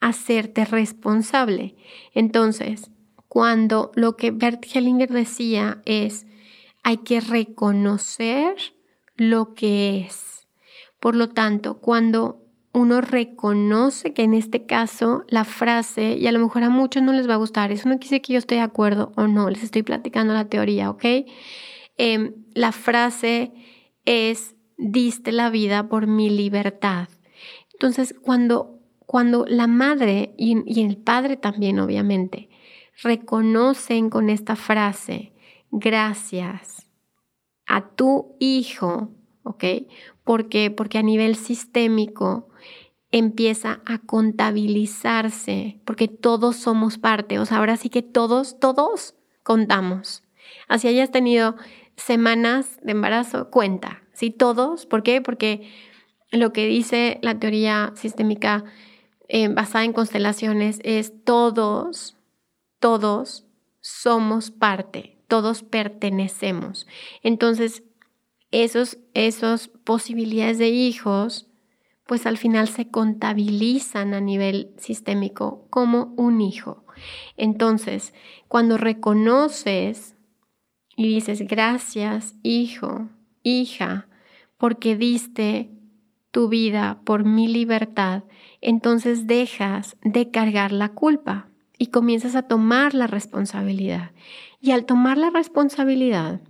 hacerte 0.00 0.66
responsable. 0.66 1.76
Entonces, 2.12 2.90
cuando 3.26 3.90
lo 3.94 4.16
que 4.16 4.32
Bert 4.32 4.66
Hellinger 4.70 5.08
decía 5.08 5.80
es, 5.86 6.26
hay 6.82 6.98
que 6.98 7.22
reconocer 7.22 8.75
lo 9.16 9.54
que 9.54 10.00
es. 10.00 10.46
Por 11.00 11.16
lo 11.16 11.28
tanto, 11.28 11.78
cuando 11.78 12.42
uno 12.76 13.00
reconoce 13.00 14.12
que 14.12 14.22
en 14.22 14.34
este 14.34 14.66
caso 14.66 15.24
la 15.28 15.44
frase, 15.44 16.16
y 16.18 16.26
a 16.26 16.32
lo 16.32 16.40
mejor 16.40 16.62
a 16.62 16.68
muchos 16.68 17.02
no 17.02 17.14
les 17.14 17.28
va 17.28 17.34
a 17.34 17.38
gustar, 17.38 17.72
eso 17.72 17.88
no 17.88 17.98
quiere 17.98 18.20
que 18.20 18.34
yo 18.34 18.38
esté 18.38 18.56
de 18.56 18.60
acuerdo 18.60 19.12
o 19.16 19.26
no, 19.26 19.48
les 19.48 19.62
estoy 19.62 19.82
platicando 19.82 20.34
la 20.34 20.50
teoría, 20.50 20.90
¿ok? 20.90 21.04
Em, 21.96 22.34
la 22.52 22.72
frase 22.72 23.52
es, 24.04 24.54
diste 24.76 25.32
la 25.32 25.48
vida 25.48 25.88
por 25.88 26.06
mi 26.06 26.28
libertad. 26.28 27.08
Entonces, 27.72 28.14
cuando, 28.20 28.78
cuando 29.06 29.46
la 29.48 29.66
madre 29.66 30.34
y, 30.36 30.62
y 30.66 30.84
el 30.84 30.98
padre 30.98 31.38
también, 31.38 31.78
obviamente, 31.78 32.50
reconocen 33.02 34.10
con 34.10 34.28
esta 34.28 34.54
frase, 34.54 35.32
gracias, 35.70 36.75
a 37.66 37.88
tu 37.90 38.36
hijo, 38.38 39.10
¿ok? 39.42 39.64
Porque, 40.24 40.70
porque 40.70 40.98
a 40.98 41.02
nivel 41.02 41.36
sistémico 41.36 42.48
empieza 43.12 43.80
a 43.86 43.98
contabilizarse, 43.98 45.80
porque 45.84 46.08
todos 46.08 46.56
somos 46.56 46.98
parte, 46.98 47.38
o 47.38 47.46
sea, 47.46 47.58
ahora 47.58 47.76
sí 47.76 47.88
que 47.88 48.02
todos, 48.02 48.58
todos 48.58 49.14
contamos. 49.42 50.24
Así 50.68 50.88
hayas 50.88 51.10
tenido 51.10 51.56
semanas 51.96 52.78
de 52.82 52.92
embarazo, 52.92 53.50
cuenta, 53.50 54.02
¿sí? 54.12 54.30
Todos, 54.30 54.86
¿por 54.86 55.02
qué? 55.02 55.20
Porque 55.20 55.70
lo 56.30 56.52
que 56.52 56.66
dice 56.66 57.18
la 57.22 57.38
teoría 57.38 57.92
sistémica 57.94 58.64
eh, 59.28 59.48
basada 59.48 59.84
en 59.84 59.92
constelaciones 59.92 60.80
es 60.82 61.12
todos, 61.24 62.16
todos 62.80 63.46
somos 63.80 64.50
parte, 64.50 65.15
todos 65.28 65.62
pertenecemos. 65.62 66.86
Entonces, 67.22 67.82
esos, 68.50 68.98
esos 69.14 69.68
posibilidades 69.68 70.58
de 70.58 70.68
hijos, 70.68 71.48
pues 72.06 72.26
al 72.26 72.38
final 72.38 72.68
se 72.68 72.88
contabilizan 72.88 74.14
a 74.14 74.20
nivel 74.20 74.72
sistémico 74.78 75.66
como 75.70 76.14
un 76.16 76.40
hijo. 76.40 76.84
Entonces, 77.36 78.14
cuando 78.48 78.78
reconoces 78.78 80.14
y 80.96 81.08
dices, 81.08 81.46
gracias, 81.46 82.34
hijo, 82.42 83.08
hija, 83.42 84.08
porque 84.56 84.96
diste 84.96 85.70
tu 86.30 86.48
vida 86.48 87.00
por 87.04 87.24
mi 87.24 87.48
libertad, 87.48 88.24
entonces 88.60 89.26
dejas 89.26 89.96
de 90.02 90.30
cargar 90.30 90.72
la 90.72 90.90
culpa 90.90 91.48
y 91.78 91.88
comienzas 91.88 92.36
a 92.36 92.42
tomar 92.42 92.94
la 92.94 93.06
responsabilidad. 93.06 94.12
Y 94.60 94.70
al 94.70 94.84
tomar 94.84 95.18
la 95.18 95.30
responsabilidad, 95.30 96.40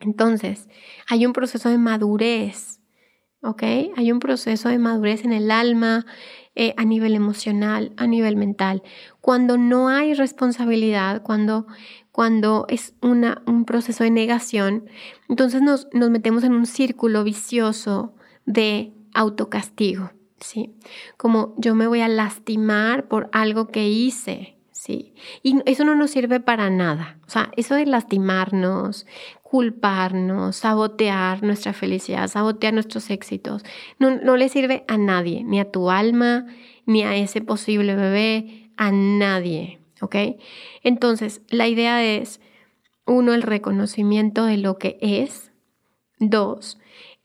entonces 0.00 0.68
hay 1.08 1.26
un 1.26 1.32
proceso 1.32 1.68
de 1.68 1.78
madurez, 1.78 2.80
¿ok? 3.42 3.62
Hay 3.96 4.12
un 4.12 4.20
proceso 4.20 4.68
de 4.68 4.78
madurez 4.78 5.24
en 5.24 5.32
el 5.32 5.50
alma, 5.50 6.06
eh, 6.54 6.74
a 6.76 6.84
nivel 6.84 7.14
emocional, 7.14 7.92
a 7.96 8.06
nivel 8.06 8.36
mental. 8.36 8.82
Cuando 9.20 9.58
no 9.58 9.88
hay 9.88 10.14
responsabilidad, 10.14 11.22
cuando, 11.22 11.66
cuando 12.10 12.66
es 12.68 12.94
una, 13.00 13.42
un 13.46 13.64
proceso 13.64 14.02
de 14.02 14.10
negación, 14.10 14.88
entonces 15.28 15.62
nos, 15.62 15.86
nos 15.92 16.10
metemos 16.10 16.44
en 16.44 16.54
un 16.54 16.66
círculo 16.66 17.22
vicioso 17.22 18.14
de 18.44 18.92
autocastigo. 19.14 20.10
¿Sí? 20.40 20.74
Como 21.16 21.54
yo 21.58 21.74
me 21.74 21.86
voy 21.86 22.00
a 22.00 22.08
lastimar 22.08 23.08
por 23.08 23.28
algo 23.32 23.68
que 23.68 23.88
hice, 23.88 24.56
¿sí? 24.70 25.14
Y 25.42 25.60
eso 25.66 25.84
no 25.84 25.94
nos 25.94 26.10
sirve 26.10 26.40
para 26.40 26.70
nada. 26.70 27.18
O 27.26 27.30
sea, 27.30 27.50
eso 27.56 27.74
de 27.74 27.86
lastimarnos, 27.86 29.06
culparnos, 29.42 30.56
sabotear 30.56 31.42
nuestra 31.42 31.72
felicidad, 31.72 32.28
sabotear 32.28 32.74
nuestros 32.74 33.10
éxitos, 33.10 33.64
no, 33.98 34.16
no 34.16 34.36
le 34.36 34.48
sirve 34.48 34.84
a 34.88 34.98
nadie, 34.98 35.42
ni 35.44 35.58
a 35.58 35.70
tu 35.70 35.90
alma, 35.90 36.46
ni 36.86 37.02
a 37.02 37.16
ese 37.16 37.40
posible 37.40 37.94
bebé, 37.96 38.70
a 38.76 38.92
nadie, 38.92 39.80
¿ok? 40.00 40.16
Entonces, 40.82 41.42
la 41.48 41.66
idea 41.66 42.04
es, 42.04 42.40
uno, 43.06 43.32
el 43.32 43.42
reconocimiento 43.42 44.44
de 44.44 44.58
lo 44.58 44.78
que 44.78 44.98
es, 45.00 45.50
dos, 46.18 46.78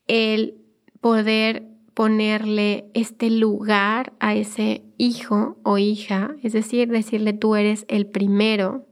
el 0.08 0.58
poder 1.02 1.73
ponerle 1.94 2.90
este 2.94 3.30
lugar 3.30 4.14
a 4.20 4.36
ese 4.36 4.84
hijo 4.98 5.58
o 5.64 5.78
hija, 5.78 6.36
es 6.42 6.54
decir, 6.54 6.90
decirle 6.90 7.34
tú 7.34 7.56
eres 7.56 7.86
el 7.88 8.08
primero, 8.08 8.88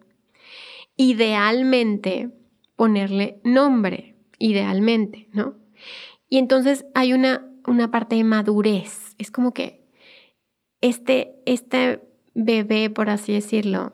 idealmente 0.98 2.30
ponerle 2.76 3.40
nombre, 3.44 4.16
idealmente, 4.38 5.28
¿no? 5.34 5.56
Y 6.30 6.38
entonces 6.38 6.86
hay 6.94 7.14
una, 7.14 7.46
una 7.68 7.92
parte 7.92 8.16
de 8.16 8.24
madurez. 8.24 9.16
Es 9.18 9.32
como 9.32 9.54
que 9.54 9.82
este, 10.80 11.36
este 11.46 12.02
bebé, 12.34 12.90
por 12.90 13.10
así 13.10 13.34
decirlo, 13.34 13.94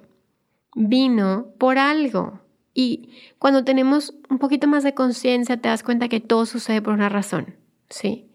vino 0.76 1.54
por 1.58 1.78
algo. 1.78 2.42
Y 2.74 3.10
cuando 3.40 3.64
tenemos 3.64 4.14
un 4.30 4.38
poquito 4.38 4.68
más 4.68 4.84
de 4.84 4.94
conciencia, 4.94 5.58
te 5.58 5.70
das 5.70 5.82
cuenta 5.82 6.10
que 6.10 6.20
todo 6.20 6.46
sucede 6.46 6.82
por 6.82 6.94
una 6.94 7.10
razón, 7.10 7.56
¿sí? 7.90 8.27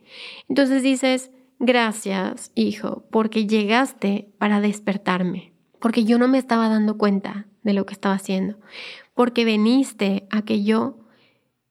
Entonces 0.48 0.82
dices, 0.82 1.30
gracias, 1.58 2.50
hijo, 2.54 3.04
porque 3.10 3.46
llegaste 3.46 4.28
para 4.38 4.60
despertarme, 4.60 5.52
porque 5.80 6.04
yo 6.04 6.18
no 6.18 6.28
me 6.28 6.38
estaba 6.38 6.68
dando 6.68 6.98
cuenta 6.98 7.46
de 7.62 7.72
lo 7.72 7.86
que 7.86 7.94
estaba 7.94 8.14
haciendo, 8.14 8.58
porque 9.14 9.44
veniste 9.44 10.26
a 10.30 10.42
que 10.42 10.64
yo 10.64 10.98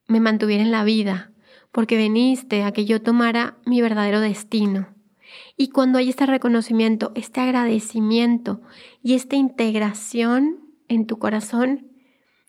me 0.07 0.19
mantuviera 0.19 0.63
en 0.63 0.71
la 0.71 0.83
vida, 0.83 1.31
porque 1.71 1.97
veniste 1.97 2.63
a 2.63 2.71
que 2.71 2.85
yo 2.85 3.01
tomara 3.01 3.57
mi 3.65 3.81
verdadero 3.81 4.19
destino. 4.19 4.87
Y 5.55 5.69
cuando 5.69 5.97
hay 5.97 6.09
este 6.09 6.25
reconocimiento, 6.25 7.11
este 7.15 7.39
agradecimiento 7.39 8.61
y 9.01 9.13
esta 9.13 9.35
integración 9.35 10.59
en 10.87 11.07
tu 11.07 11.19
corazón, 11.19 11.87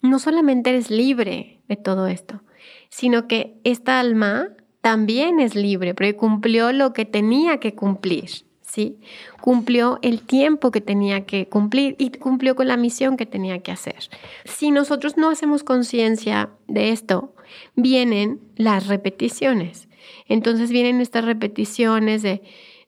no 0.00 0.18
solamente 0.18 0.70
eres 0.70 0.90
libre 0.90 1.62
de 1.68 1.76
todo 1.76 2.08
esto, 2.08 2.42
sino 2.88 3.28
que 3.28 3.60
esta 3.62 4.00
alma 4.00 4.48
también 4.82 5.40
es 5.40 5.54
libre, 5.54 5.94
porque 5.94 6.14
cumplió 6.14 6.72
lo 6.72 6.92
que 6.92 7.06
tenía 7.06 7.58
que 7.58 7.74
cumplir, 7.74 8.28
¿sí? 8.60 8.98
Cumplió 9.40 9.98
el 10.02 10.20
tiempo 10.20 10.70
que 10.70 10.82
tenía 10.82 11.24
que 11.24 11.48
cumplir 11.48 11.96
y 11.98 12.10
cumplió 12.10 12.54
con 12.54 12.68
la 12.68 12.76
misión 12.76 13.16
que 13.16 13.24
tenía 13.24 13.60
que 13.60 13.72
hacer. 13.72 14.10
Si 14.44 14.70
nosotros 14.70 15.16
no 15.16 15.30
hacemos 15.30 15.64
conciencia 15.64 16.50
de 16.68 16.90
esto, 16.90 17.34
vienen 17.76 18.40
las 18.56 18.88
repeticiones. 18.88 19.88
Entonces 20.26 20.70
vienen 20.70 21.00
estas 21.00 21.24
repeticiones 21.24 22.22
de, 22.22 22.42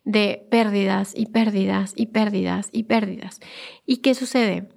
de 0.05 0.47
pérdidas 0.51 1.15
y 1.17 1.27
pérdidas 1.27 1.95
y 1.97 2.07
pérdidas 2.07 2.69
y 2.73 2.83
pérdidas. 2.83 3.41
¿Y 3.87 3.99
qué 3.99 4.15
sucede? 4.15 4.69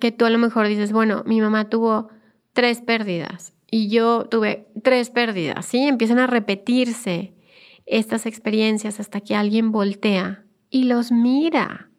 que 0.00 0.12
tú 0.12 0.24
a 0.26 0.30
lo 0.30 0.38
mejor 0.38 0.68
dices, 0.68 0.92
bueno, 0.92 1.22
mi 1.26 1.40
mamá 1.40 1.68
tuvo 1.68 2.08
tres 2.52 2.80
pérdidas 2.82 3.54
y 3.70 3.88
yo 3.88 4.24
tuve 4.24 4.66
tres 4.82 5.10
pérdidas, 5.10 5.66
¿sí? 5.66 5.80
Empiezan 5.80 6.18
a 6.18 6.26
repetirse 6.26 7.34
estas 7.86 8.26
experiencias 8.26 9.00
hasta 9.00 9.20
que 9.20 9.34
alguien 9.34 9.72
voltea 9.72 10.44
y 10.70 10.84
los 10.84 11.12
mira. 11.12 11.90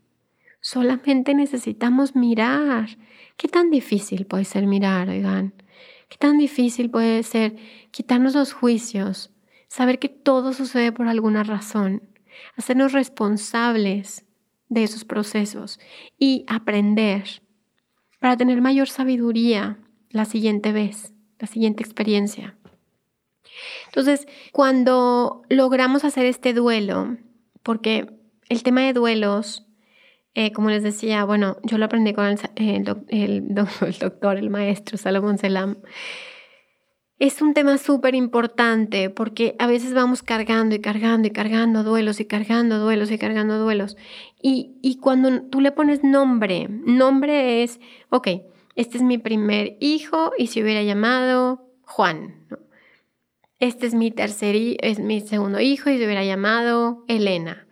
Solamente 0.61 1.33
necesitamos 1.33 2.15
mirar. 2.15 2.97
¿Qué 3.37 3.47
tan 3.47 3.69
difícil 3.69 4.25
puede 4.25 4.45
ser 4.45 4.67
mirar, 4.67 5.09
oigan? 5.09 5.53
¿Qué 6.09 6.17
tan 6.17 6.37
difícil 6.37 6.89
puede 6.89 7.23
ser 7.23 7.55
quitarnos 7.91 8.33
los 8.33 8.53
juicios, 8.53 9.31
saber 9.67 9.99
que 9.99 10.09
todo 10.09 10.53
sucede 10.53 10.91
por 10.91 11.07
alguna 11.07 11.43
razón, 11.43 12.01
hacernos 12.55 12.93
responsables 12.93 14.25
de 14.69 14.83
esos 14.83 15.05
procesos 15.05 15.79
y 16.17 16.45
aprender 16.47 17.41
para 18.19 18.37
tener 18.37 18.61
mayor 18.61 18.89
sabiduría 18.89 19.79
la 20.09 20.25
siguiente 20.25 20.71
vez, 20.71 21.13
la 21.39 21.47
siguiente 21.47 21.83
experiencia. 21.83 22.55
Entonces, 23.87 24.27
cuando 24.51 25.43
logramos 25.49 26.05
hacer 26.05 26.25
este 26.25 26.53
duelo, 26.53 27.17
porque 27.63 28.09
el 28.49 28.63
tema 28.63 28.81
de 28.81 28.93
duelos, 28.93 29.65
eh, 30.35 30.51
como 30.51 30.69
les 30.69 30.83
decía, 30.83 31.23
bueno, 31.25 31.57
yo 31.63 31.77
lo 31.77 31.85
aprendí 31.85 32.13
con 32.13 32.25
el, 32.55 32.83
doctor, 33.99 34.37
el 34.37 34.49
maestro 34.49 34.97
Salomón 34.97 35.37
Selam, 35.37 35.77
es 37.17 37.41
un 37.41 37.53
tema 37.53 37.77
súper 37.77 38.15
importante 38.15 39.09
porque 39.09 39.55
a 39.59 39.67
veces 39.67 39.93
vamos 39.93 40.23
cargando 40.23 40.75
y 40.75 40.79
cargando 40.79 41.27
y 41.27 41.31
cargando 41.31 41.83
duelos 41.83 42.21
y 42.21 42.25
cargando 42.25 42.79
duelos 42.79 43.11
y 43.11 43.17
cargando 43.17 43.59
duelos. 43.59 43.97
Y, 44.41 44.77
y 44.81 44.99
cuando 44.99 45.41
tú 45.49 45.59
le 45.59 45.73
pones 45.73 46.01
nombre, 46.01 46.69
nombre 46.69 47.61
es, 47.61 47.81
ok, 48.09 48.27
este 48.79 48.95
es 48.95 49.03
mi 49.03 49.17
primer 49.17 49.75
hijo 49.81 50.31
y 50.37 50.47
se 50.47 50.63
hubiera 50.63 50.81
llamado 50.83 51.69
Juan. 51.81 52.47
Este 53.59 53.85
es 53.85 53.93
mi 53.93 54.09
tercer 54.09 54.55
es 54.55 54.99
mi 54.99 55.19
segundo 55.19 55.59
hijo 55.59 55.89
y 55.89 55.97
se 55.97 56.05
hubiera 56.05 56.23
llamado 56.23 57.03
Elena. 57.09 57.67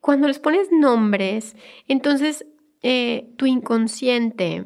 Cuando 0.00 0.26
les 0.26 0.40
pones 0.40 0.72
nombres, 0.72 1.54
entonces 1.86 2.44
eh, 2.82 3.30
tu 3.36 3.46
inconsciente 3.46 4.64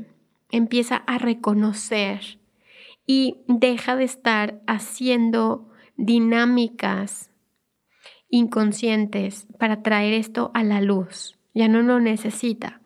empieza 0.51 0.97
a 0.97 1.19
reconocer 1.19 2.39
y 3.07 3.43
deja 3.47 3.97
de 3.97 4.05
estar 4.05 4.63
haciendo 4.67 5.69
dinámicas 5.97 7.31
inconscientes 8.31 9.47
para 9.59 9.83
traer 9.83 10.15
esto 10.15 10.53
a 10.55 10.65
la 10.65 10.81
luz. 10.81 11.39
Ya 11.53 11.69
no 11.69 11.83
lo 11.83 12.01
necesita. 12.01 12.80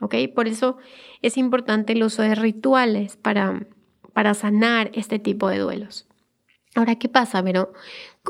¿Ok? 0.00 0.14
Por 0.34 0.48
eso 0.48 0.78
es 1.22 1.36
importante 1.36 1.92
el 1.92 2.02
uso 2.02 2.22
de 2.22 2.34
rituales 2.34 3.16
para, 3.16 3.66
para 4.12 4.34
sanar 4.34 4.90
este 4.94 5.18
tipo 5.18 5.48
de 5.48 5.58
duelos. 5.58 6.06
Ahora, 6.74 6.96
¿qué 6.96 7.08
pasa, 7.08 7.42
pero 7.42 7.72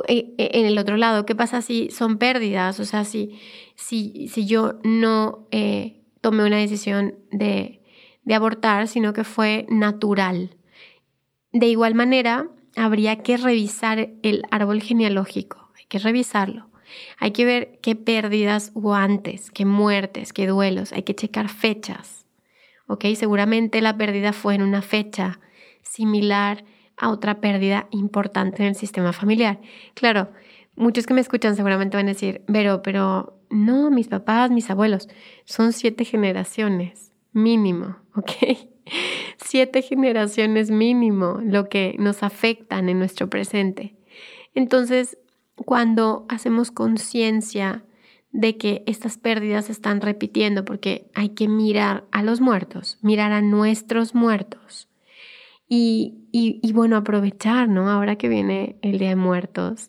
eh, 0.09 0.35
eh, 0.39 0.51
En 0.55 0.67
el 0.67 0.79
otro 0.79 0.97
lado, 0.97 1.27
¿qué 1.27 1.35
pasa 1.35 1.63
si 1.63 1.91
son 1.91 2.19
pérdidas? 2.19 2.81
O 2.81 2.85
sea, 2.85 3.05
si, 3.05 3.39
si, 3.77 4.29
si 4.29 4.47
yo 4.47 4.79
no 4.83 5.47
eh, 5.51 6.03
tomé 6.21 6.47
una 6.47 6.57
decisión 6.57 7.17
de, 7.31 7.83
de 8.25 8.35
abortar, 8.35 8.89
sino 8.89 9.13
que 9.13 9.25
fue 9.25 9.67
natural. 9.69 10.57
De 11.53 11.67
igual 11.67 11.95
manera, 11.95 12.49
habría 12.77 13.23
que 13.23 13.37
revisar 13.37 14.11
el 14.23 14.45
árbol 14.51 14.81
genealógico, 14.81 15.71
hay 15.77 15.85
que 15.87 15.99
revisarlo. 15.99 16.70
Hay 17.19 17.33
que 17.33 17.45
ver 17.45 17.79
qué 17.83 17.97
pérdidas 17.97 18.73
hubo 18.75 18.95
antes, 18.95 19.51
qué 19.51 19.65
muertes, 19.65 20.33
qué 20.33 20.47
duelos, 20.47 20.93
hay 20.93 21.03
que 21.03 21.15
checar 21.15 21.49
fechas. 21.49 22.27
¿Ok? 22.87 23.05
Seguramente 23.15 23.81
la 23.81 23.97
pérdida 23.97 24.33
fue 24.33 24.55
en 24.55 24.63
una 24.63 24.83
fecha 24.83 25.41
similar 25.83 26.65
a 26.97 27.11
otra 27.11 27.41
pérdida 27.41 27.89
importante 27.91 28.63
en 28.63 28.71
el 28.71 28.75
sistema 28.75 29.13
familiar. 29.13 29.61
Claro, 29.95 30.31
muchos 30.77 31.07
que 31.07 31.15
me 31.15 31.21
escuchan 31.21 31.57
seguramente 31.57 31.97
van 31.97 32.07
a 32.07 32.13
decir, 32.13 32.43
pero, 32.47 32.83
pero 32.83 33.41
no, 33.49 33.91
mis 33.91 34.09
papás, 34.09 34.51
mis 34.51 34.71
abuelos, 34.71 35.09
son 35.45 35.73
siete 35.73 36.05
generaciones, 36.05 37.13
mínimo, 37.33 37.97
¿ok? 38.17 38.31
siete 39.37 39.83
generaciones 39.83 40.71
mínimo 40.71 41.41
lo 41.43 41.69
que 41.69 41.95
nos 41.99 42.23
afectan 42.23 42.89
en 42.89 42.99
nuestro 42.99 43.29
presente. 43.29 43.95
Entonces, 44.55 45.19
cuando 45.65 46.27
hacemos 46.29 46.71
conciencia 46.71 47.85
de 48.33 48.57
que 48.57 48.83
estas 48.87 49.19
pérdidas 49.19 49.67
se 49.67 49.73
están 49.73 50.01
repitiendo, 50.01 50.65
porque 50.65 51.11
hay 51.15 51.31
que 51.31 51.49
mirar 51.49 52.05
a 52.13 52.23
los 52.23 52.41
muertos, 52.41 52.99
mirar 53.03 53.33
a 53.33 53.43
nuestros 53.43 54.15
muertos. 54.15 54.89
Y, 55.69 56.27
y, 56.33 56.73
bueno, 56.73 56.97
aprovechar, 56.97 57.69
¿no? 57.69 57.89
Ahora 57.91 58.17
que 58.17 58.29
viene 58.29 58.77
el 58.83 58.99
Día 58.99 59.11
de 59.11 59.17
Muertos, 59.17 59.89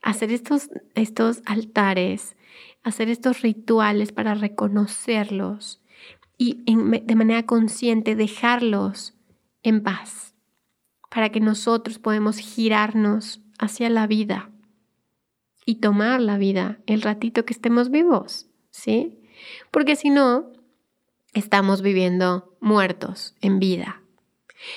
hacer 0.00 0.32
estos, 0.32 0.70
estos 0.94 1.42
altares, 1.44 2.34
hacer 2.82 3.10
estos 3.10 3.42
rituales 3.42 4.12
para 4.12 4.34
reconocerlos 4.34 5.82
y 6.38 6.62
de 6.64 7.14
manera 7.14 7.44
consciente 7.44 8.16
dejarlos 8.16 9.18
en 9.62 9.82
paz, 9.82 10.34
para 11.10 11.28
que 11.28 11.40
nosotros 11.40 11.98
podamos 11.98 12.38
girarnos 12.38 13.42
hacia 13.58 13.90
la 13.90 14.06
vida 14.06 14.50
y 15.68 15.80
tomar 15.80 16.22
la 16.22 16.38
vida 16.38 16.78
el 16.86 17.02
ratito 17.02 17.44
que 17.44 17.52
estemos 17.52 17.90
vivos, 17.90 18.46
¿sí? 18.70 19.18
Porque 19.70 19.96
si 19.96 20.08
no, 20.08 20.50
estamos 21.34 21.82
viviendo 21.82 22.56
muertos 22.58 23.34
en 23.42 23.58
vida. 23.58 24.00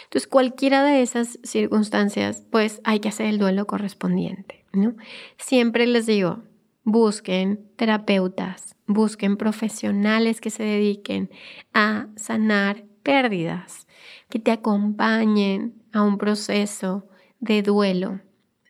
Entonces, 0.04 0.28
cualquiera 0.28 0.84
de 0.84 1.02
esas 1.02 1.40
circunstancias, 1.44 2.44
pues 2.52 2.82
hay 2.84 3.00
que 3.00 3.08
hacer 3.08 3.28
el 3.28 3.38
duelo 3.38 3.68
correspondiente, 3.68 4.66
¿no? 4.74 4.98
Siempre 5.38 5.88
les 5.88 6.08
digo, 6.08 6.44
busquen 6.84 7.72
terapeutas, 7.78 8.76
busquen 8.86 9.38
profesionales 9.38 10.42
que 10.42 10.50
se 10.50 10.64
dediquen 10.64 11.30
a 11.74 12.08
sanar 12.18 12.84
pérdidas, 13.02 13.88
que 14.30 14.40
te 14.40 14.52
acompañen 14.52 15.74
a 15.94 16.02
un 16.02 16.18
proceso 16.18 17.08
de 17.40 17.62
duelo. 17.62 18.20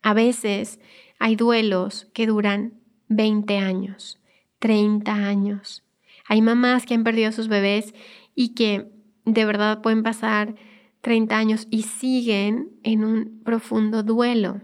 A 0.04 0.14
veces 0.14 0.80
hay 1.22 1.36
duelos 1.36 2.08
que 2.16 2.26
duran 2.26 2.74
20 3.10 3.60
años, 3.60 4.20
30 4.58 5.14
años. 5.14 5.84
Hay 6.28 6.42
mamás 6.42 6.88
que 6.88 6.96
han 6.96 7.04
perdido 7.04 7.30
a 7.30 7.32
sus 7.32 7.48
bebés 7.48 7.94
y 8.34 8.56
que 8.56 8.92
de 9.26 9.46
verdad 9.46 9.82
pueden 9.84 10.02
pasar 10.02 10.56
30 11.02 11.38
años 11.38 11.68
y 11.70 11.84
siguen 11.84 12.72
en 12.82 13.06
un 13.06 13.44
profundo 13.44 14.02
duelo. 14.02 14.62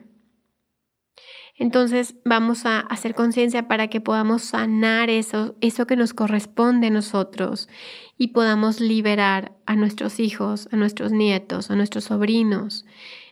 Entonces 1.59 2.15
vamos 2.25 2.65
a 2.65 2.79
hacer 2.79 3.13
conciencia 3.13 3.67
para 3.67 3.87
que 3.87 4.01
podamos 4.01 4.41
sanar 4.41 5.11
eso, 5.11 5.55
eso 5.61 5.85
que 5.85 5.95
nos 5.95 6.15
corresponde 6.15 6.87
a 6.87 6.91
nosotros 6.91 7.69
y 8.17 8.29
podamos 8.29 8.79
liberar 8.79 9.51
a 9.67 9.75
nuestros 9.75 10.19
hijos, 10.19 10.69
a 10.71 10.75
nuestros 10.75 11.11
nietos, 11.11 11.69
a 11.69 11.75
nuestros 11.75 12.05
sobrinos, 12.05 12.85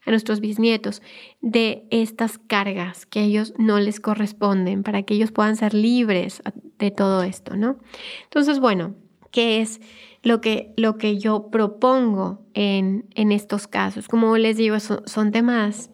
a 0.05 0.11
nuestros 0.11 0.39
bisnietos 0.39 1.01
de 1.41 1.87
estas 1.91 2.37
cargas 2.37 3.05
que 3.05 3.19
a 3.19 3.23
ellos 3.23 3.53
no 3.57 3.79
les 3.79 3.99
corresponden, 3.99 4.83
para 4.83 5.03
que 5.03 5.15
ellos 5.15 5.31
puedan 5.31 5.55
ser 5.55 5.73
libres 5.73 6.41
de 6.79 6.91
todo 6.91 7.23
esto, 7.23 7.55
¿no? 7.55 7.77
Entonces, 8.23 8.59
bueno, 8.59 8.95
¿qué 9.31 9.61
es 9.61 9.81
lo 10.23 10.41
que, 10.41 10.73
lo 10.77 10.97
que 10.97 11.17
yo 11.17 11.49
propongo 11.49 12.45
en, 12.53 13.05
en 13.15 13.31
estos 13.31 13.67
casos? 13.67 14.07
Como 14.07 14.37
les 14.37 14.57
digo, 14.57 14.77
son 14.79 15.31
temas 15.31 15.91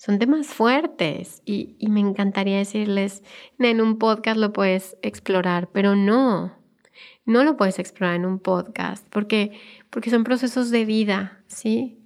son 0.00 0.18
temas 0.18 0.46
fuertes 0.46 1.42
y, 1.44 1.76
me 1.90 2.00
encantaría 2.00 2.56
decirles, 2.56 3.22
en 3.58 3.82
un 3.82 3.98
podcast 3.98 4.38
lo 4.38 4.50
puedes 4.50 4.96
explorar, 5.02 5.68
pero 5.74 5.94
no, 5.94 6.54
no 7.26 7.44
lo 7.44 7.58
puedes 7.58 7.78
explorar 7.78 8.16
en 8.16 8.24
un 8.24 8.38
podcast 8.38 9.06
porque, 9.10 9.52
porque 9.90 10.08
son 10.08 10.24
procesos 10.24 10.70
de 10.70 10.86
vida, 10.86 11.42
¿sí? 11.48 11.99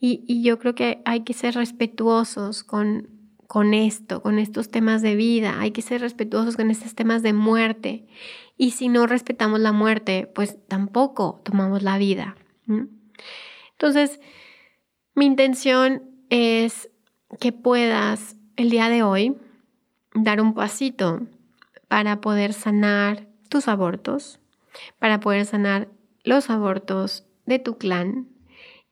Y, 0.00 0.42
yo 0.42 0.58
creo 0.58 0.74
que 0.74 1.02
hay 1.04 1.20
que 1.20 1.34
ser 1.34 1.54
respetuosos 1.54 2.64
con, 2.64 3.08
con 3.46 3.74
esto, 3.74 4.22
con 4.22 4.38
estos 4.38 4.70
temas 4.70 5.02
de 5.02 5.14
vida, 5.14 5.60
hay 5.60 5.72
que 5.72 5.82
ser 5.82 6.00
respetuosos 6.00 6.56
con 6.56 6.70
estos 6.70 6.94
temas 6.94 7.22
de 7.22 7.34
muerte. 7.34 8.06
Y 8.56 8.70
si 8.70 8.88
no 8.88 9.06
respetamos 9.06 9.60
la 9.60 9.72
muerte, 9.72 10.26
pues 10.34 10.56
tampoco 10.66 11.42
tomamos 11.44 11.82
la 11.82 11.98
vida. 11.98 12.36
Entonces, 13.72 14.20
mi 15.14 15.26
intención 15.26 16.02
es 16.30 16.88
que 17.38 17.52
puedas 17.52 18.36
el 18.56 18.70
día 18.70 18.88
de 18.88 19.02
hoy 19.02 19.36
dar 20.14 20.40
un 20.40 20.54
pasito 20.54 21.20
para 21.88 22.20
poder 22.20 22.54
sanar 22.54 23.26
tus 23.50 23.68
abortos, 23.68 24.40
para 24.98 25.20
poder 25.20 25.44
sanar 25.44 25.88
los 26.24 26.48
abortos 26.48 27.26
de 27.44 27.58
tu 27.58 27.76
clan 27.76 28.28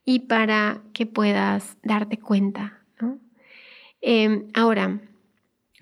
y 0.08 0.20
para 0.20 0.80
que 0.94 1.04
puedas 1.04 1.76
darte 1.82 2.18
cuenta. 2.18 2.82
Em, 4.00 4.46
ahora, 4.54 5.02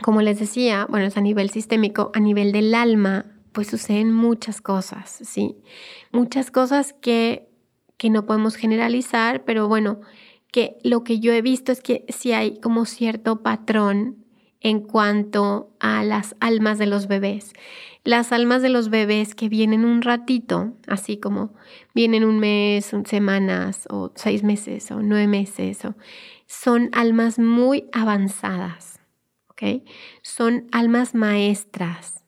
como 0.02 0.20
les 0.20 0.40
decía, 0.40 0.84
bueno, 0.90 1.06
es 1.06 1.16
a 1.16 1.20
nivel 1.20 1.48
sistémico, 1.50 2.10
a 2.12 2.18
nivel 2.18 2.50
del 2.50 2.74
alma, 2.74 3.26
pues 3.52 3.68
suceden 3.68 4.12
muchas 4.12 4.60
cosas, 4.60 5.20
¿sí? 5.22 5.54
Muchas 6.10 6.50
cosas 6.50 6.92
que, 6.92 7.48
que 7.98 8.10
no 8.10 8.26
podemos 8.26 8.56
generalizar, 8.56 9.44
pero 9.44 9.68
bueno, 9.68 10.00
que 10.50 10.76
lo 10.82 11.04
que 11.04 11.20
yo 11.20 11.32
he 11.32 11.40
visto 11.40 11.70
es 11.70 11.80
que 11.80 12.04
sí 12.08 12.32
hay 12.32 12.58
como 12.58 12.84
cierto 12.84 13.44
patrón 13.44 14.25
en 14.60 14.80
cuanto 14.80 15.70
a 15.80 16.02
las 16.02 16.36
almas 16.40 16.78
de 16.78 16.86
los 16.86 17.08
bebés. 17.08 17.52
Las 18.04 18.32
almas 18.32 18.62
de 18.62 18.68
los 18.68 18.88
bebés 18.88 19.34
que 19.34 19.48
vienen 19.48 19.84
un 19.84 20.02
ratito, 20.02 20.72
así 20.86 21.18
como 21.18 21.54
vienen 21.94 22.24
un 22.24 22.38
mes, 22.38 22.92
semanas 23.04 23.86
o 23.90 24.12
seis 24.14 24.42
meses 24.42 24.90
o 24.90 25.02
nueve 25.02 25.26
meses, 25.26 25.80
son 26.46 26.90
almas 26.92 27.38
muy 27.38 27.86
avanzadas, 27.92 29.00
¿ok? 29.48 29.82
Son 30.22 30.68
almas 30.70 31.14
maestras 31.14 32.22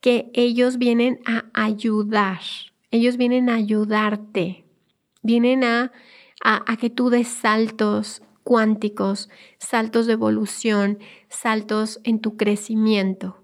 que 0.00 0.30
ellos 0.34 0.76
vienen 0.78 1.20
a 1.24 1.46
ayudar, 1.54 2.40
ellos 2.90 3.16
vienen 3.16 3.48
a 3.48 3.54
ayudarte, 3.54 4.64
vienen 5.22 5.64
a 5.64 5.92
a, 6.42 6.76
que 6.76 6.90
tú 6.90 7.10
des 7.10 7.28
saltos 7.28 8.22
cuánticos, 8.46 9.28
saltos 9.58 10.06
de 10.06 10.12
evolución, 10.12 11.00
saltos 11.28 11.98
en 12.04 12.20
tu 12.20 12.36
crecimiento. 12.36 13.42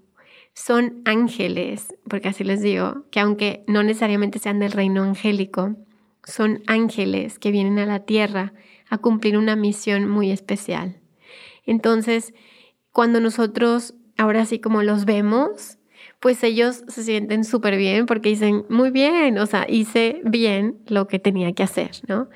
Son 0.53 1.01
ángeles, 1.03 1.93
porque 2.09 2.29
así 2.29 2.45
les 2.45 2.61
digo, 2.61 3.03
que 3.11 3.19
aunque 3.19 3.65
no 3.67 3.83
necesariamente 3.83 4.39
sean 4.39 4.59
del 4.59 4.71
reino 4.71 5.03
angélico, 5.03 5.75
son 6.23 6.63
ángeles 6.67 7.37
que 7.37 7.51
vienen 7.51 7.79
a 7.79 7.85
la 7.85 8.05
tierra 8.05 8.53
a 8.89 8.97
cumplir 8.97 9.37
una 9.37 9.57
misión 9.57 10.07
muy 10.07 10.31
especial. 10.31 11.01
Entonces, 11.65 12.33
cuando 12.93 13.19
nosotros 13.19 13.95
ahora 14.17 14.45
sí 14.45 14.59
como 14.59 14.83
los 14.83 15.03
vemos, 15.03 15.79
pues 16.23 16.41
ellos 16.45 16.85
se 16.87 17.03
sienten 17.03 17.43
súper 17.43 17.75
bien 17.75 18.05
porque 18.05 18.29
dicen, 18.29 18.63
muy 18.69 18.91
bien, 18.91 19.37
o 19.37 19.45
sea, 19.45 19.65
hice 19.67 20.21
bien 20.23 20.77
lo 20.87 21.05
que 21.05 21.19
tenía 21.19 21.51
que 21.51 21.63
hacer, 21.63 21.91
¿no? 22.07 22.29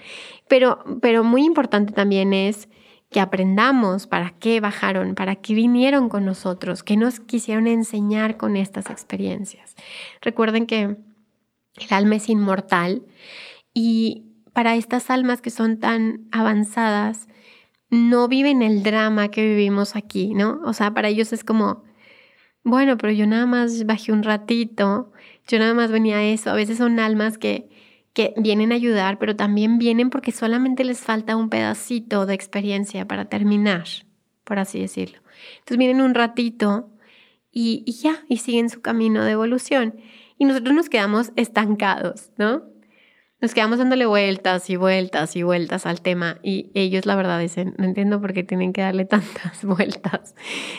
Pero, 0.49 0.83
pero 1.01 1.23
muy 1.23 1.45
importante 1.45 1.93
también 1.93 2.33
es 2.33 2.67
que 3.09 3.21
aprendamos 3.21 4.05
para 4.05 4.31
qué 4.31 4.59
bajaron, 4.59 5.15
para 5.15 5.37
qué 5.37 5.53
vinieron 5.53 6.09
con 6.09 6.25
nosotros, 6.25 6.83
qué 6.83 6.97
nos 6.97 7.21
quisieron 7.21 7.65
enseñar 7.65 8.35
con 8.35 8.57
estas 8.57 8.89
experiencias. 8.89 9.77
Recuerden 10.19 10.65
que 10.65 10.81
el 10.81 11.87
alma 11.91 12.17
es 12.17 12.27
inmortal 12.27 13.03
y 13.73 14.25
para 14.51 14.75
estas 14.75 15.09
almas 15.09 15.39
que 15.39 15.49
son 15.49 15.79
tan 15.79 16.27
avanzadas, 16.33 17.29
no 17.89 18.27
viven 18.27 18.63
el 18.63 18.83
drama 18.83 19.29
que 19.29 19.47
vivimos 19.47 19.95
aquí, 19.95 20.33
¿no? 20.33 20.59
O 20.65 20.73
sea, 20.73 20.93
para 20.93 21.07
ellos 21.07 21.31
es 21.31 21.45
como, 21.45 21.86
bueno, 22.67 22.97
pero 22.97 23.13
yo 23.13 23.25
nada 23.25 23.45
más 23.45 23.85
bajé 23.85 24.11
un 24.11 24.23
ratito, 24.23 25.13
yo 25.47 25.57
nada 25.57 25.73
más 25.73 25.89
venía 25.89 26.17
a 26.17 26.23
eso. 26.23 26.49
A 26.49 26.53
veces 26.53 26.77
son 26.77 26.99
almas 26.99 27.37
que, 27.37 27.69
que 28.11 28.33
vienen 28.35 28.73
a 28.73 28.75
ayudar, 28.75 29.19
pero 29.19 29.37
también 29.37 29.77
vienen 29.77 30.09
porque 30.09 30.33
solamente 30.33 30.83
les 30.83 30.99
falta 30.99 31.37
un 31.37 31.49
pedacito 31.49 32.25
de 32.25 32.33
experiencia 32.33 33.07
para 33.07 33.25
terminar, 33.25 33.85
por 34.43 34.59
así 34.59 34.81
decirlo. 34.81 35.19
Entonces 35.59 35.77
vienen 35.77 36.01
un 36.01 36.13
ratito 36.13 36.89
y, 37.53 37.83
y 37.85 37.93
ya, 37.93 38.25
y 38.27 38.37
siguen 38.37 38.69
su 38.69 38.81
camino 38.81 39.23
de 39.23 39.31
evolución. 39.31 39.95
Y 40.37 40.43
nosotros 40.43 40.75
nos 40.75 40.89
quedamos 40.89 41.31
estancados, 41.37 42.31
¿no? 42.37 42.63
Nos 43.39 43.53
quedamos 43.53 43.77
dándole 43.77 44.05
vueltas 44.05 44.69
y 44.69 44.77
vueltas 44.77 45.35
y 45.35 45.43
vueltas 45.43 45.85
al 45.85 46.01
tema 46.01 46.39
y 46.41 46.71
ellos 46.73 47.05
la 47.05 47.15
verdad 47.15 47.39
dicen, 47.39 47.75
no 47.77 47.85
entiendo 47.85 48.19
por 48.19 48.33
qué 48.33 48.43
tienen 48.43 48.73
que 48.73 48.81
darle 48.81 49.05
tantas 49.05 49.63
vueltas. 49.63 50.35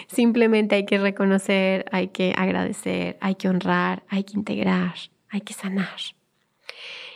Simplemente 0.08 0.74
hay 0.74 0.84
que 0.84 0.98
reconocer, 0.98 1.84
hay 1.92 2.08
que 2.08 2.34
agradecer, 2.36 3.16
hay 3.20 3.36
que 3.36 3.48
honrar, 3.48 4.02
hay 4.08 4.24
que 4.24 4.36
integrar, 4.36 4.94
hay 5.28 5.40
que 5.42 5.54
sanar. 5.54 5.98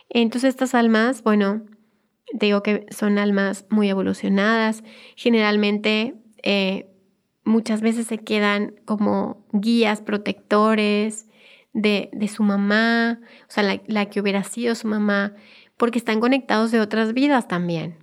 Entonces 0.09 0.50
estas 0.50 0.74
almas, 0.74 1.22
bueno, 1.22 1.62
digo 2.33 2.62
que 2.62 2.87
son 2.90 3.18
almas 3.18 3.66
muy 3.68 3.88
evolucionadas, 3.88 4.85
generalmente 5.16 6.14
eh, 6.42 6.87
muchas 7.44 7.81
veces 7.81 8.07
se 8.07 8.18
quedan 8.18 8.74
como 8.85 9.44
guías 9.52 10.02
protectores, 10.02 11.26
de, 11.72 12.11
su 12.28 12.42
mamá, 12.42 13.20
o 13.48 13.50
sea, 13.50 13.80
la, 13.87 14.06
que 14.06 14.20
hubiera 14.20 14.44
sido 14.44 14.74
su 14.74 14.88
mamá, 14.88 15.35
porque 15.76 15.98
están 15.98 16.20
conectados 16.20 16.70
de 16.70 16.80
otras 16.80 17.12
vidas 17.12 17.48
también. 17.48 17.98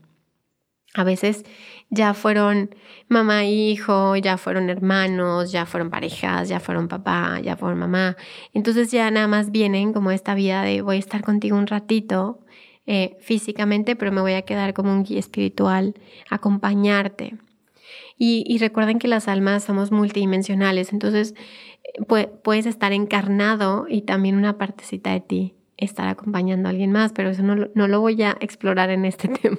A 0.95 1.03
veces 1.03 1.45
ya 1.91 2.15
fueron 2.15 2.75
mamá 3.07 3.43
e 3.43 3.51
hijo, 3.51 4.15
ya 4.15 4.37
fueron 4.37 4.69
hermanos, 4.71 5.51
ya 5.51 5.67
fueron 5.67 5.91
parejas, 5.91 6.49
ya 6.49 6.59
fueron 6.59 6.87
papá, 6.87 7.39
ya 7.41 7.55
fueron 7.55 7.77
mamá. 7.79 8.17
Entonces 8.53 8.91
ya 8.91 9.11
nada 9.11 9.27
más 9.27 9.51
vienen 9.51 9.93
como 9.93 10.11
esta 10.11 10.33
vida 10.33 10.63
de 10.63 10.81
voy 10.81 10.95
a 10.95 10.99
estar 10.99 11.23
contigo 11.23 11.57
un 11.57 11.67
ratito 11.67 12.39
eh, 12.87 13.17
físicamente, 13.21 13.95
pero 13.95 14.11
me 14.11 14.21
voy 14.21 14.33
a 14.33 14.41
quedar 14.41 14.73
como 14.73 14.91
un 14.91 15.03
guía 15.03 15.19
espiritual, 15.19 15.93
acompañarte. 16.29 17.37
Y, 18.21 18.57
recuerden 18.57 18.99
que 18.99 19.07
las 19.07 19.29
almas 19.29 19.63
somos 19.63 19.91
multidimensionales, 19.93 20.91
entonces 20.91 21.35
puedes 22.43 22.65
estar 22.65 22.91
encarnado 22.91 23.85
y 23.87 24.01
también 24.01 24.35
una 24.35 24.57
partecita 24.57 25.11
de 25.11 25.21
ti 25.21 25.55
estar 25.77 26.09
acompañando 26.09 26.67
a 26.67 26.71
alguien 26.71 26.91
más, 26.91 27.13
pero 27.13 27.29
eso 27.29 27.43
no, 27.43 27.69
no 27.73 27.87
lo 27.87 28.01
voy 28.01 28.21
a 28.21 28.35
explorar 28.41 28.89
en 28.89 29.05
este, 29.05 29.27
tema, 29.41 29.57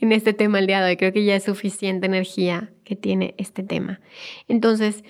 en 0.00 0.12
este 0.12 0.32
tema 0.32 0.58
el 0.58 0.66
día 0.66 0.80
de 0.80 0.90
hoy. 0.90 0.96
Creo 0.96 1.12
que 1.12 1.26
ya 1.26 1.36
es 1.36 1.44
suficiente 1.44 2.06
energía 2.06 2.72
que 2.84 2.96
tiene 2.96 3.34
este 3.36 3.62
tema. 3.62 4.00
Entonces, 4.48 5.04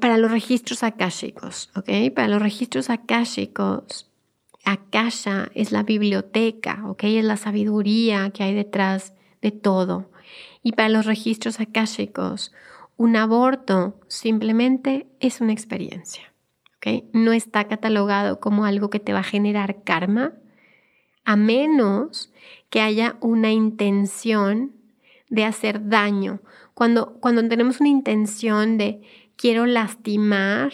para 0.00 0.18
los 0.18 0.32
registros 0.32 0.82
akáshicos, 0.82 1.70
¿ok? 1.76 2.12
Para 2.12 2.26
los 2.26 2.42
registros 2.42 2.90
akáshicos, 2.90 4.10
Akasha 4.64 5.50
es 5.54 5.72
la 5.72 5.82
biblioteca, 5.82 6.82
¿ok? 6.86 7.04
Es 7.04 7.24
la 7.24 7.36
sabiduría 7.36 8.30
que 8.30 8.42
hay 8.42 8.54
detrás 8.54 9.14
de 9.42 9.50
todo. 9.50 10.10
Y 10.64 10.72
para 10.72 10.88
los 10.88 11.06
registros 11.06 11.60
akáshicos, 11.60 12.52
un 12.96 13.14
aborto 13.16 14.00
simplemente 14.08 15.06
es 15.20 15.40
una 15.40 15.52
experiencia. 15.52 16.32
¿okay? 16.78 17.08
No 17.12 17.32
está 17.32 17.68
catalogado 17.68 18.40
como 18.40 18.64
algo 18.64 18.88
que 18.88 18.98
te 18.98 19.12
va 19.12 19.20
a 19.20 19.24
generar 19.24 19.84
karma, 19.84 20.32
a 21.24 21.36
menos 21.36 22.32
que 22.70 22.80
haya 22.80 23.16
una 23.20 23.52
intención 23.52 24.72
de 25.28 25.44
hacer 25.44 25.88
daño. 25.88 26.40
Cuando, 26.72 27.20
cuando 27.20 27.46
tenemos 27.46 27.80
una 27.80 27.90
intención 27.90 28.78
de 28.78 29.02
quiero 29.36 29.66
lastimar, 29.66 30.72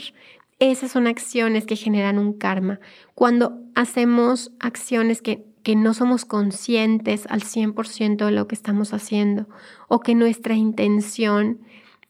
esas 0.60 0.92
son 0.92 1.08
acciones 1.08 1.66
que 1.66 1.74
generan 1.74 2.18
un 2.18 2.34
karma. 2.34 2.78
Cuando 3.14 3.58
hacemos 3.74 4.52
acciones 4.60 5.20
que, 5.20 5.49
que 5.62 5.76
no 5.76 5.94
somos 5.94 6.24
conscientes 6.24 7.26
al 7.28 7.42
100% 7.42 8.26
de 8.26 8.30
lo 8.32 8.46
que 8.46 8.54
estamos 8.54 8.92
haciendo 8.92 9.48
o 9.88 10.00
que 10.00 10.14
nuestra 10.14 10.54
intención 10.54 11.60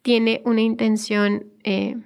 tiene 0.03 0.43
una 0.45 0.63
intención 0.63 1.47
eh, 1.65 1.97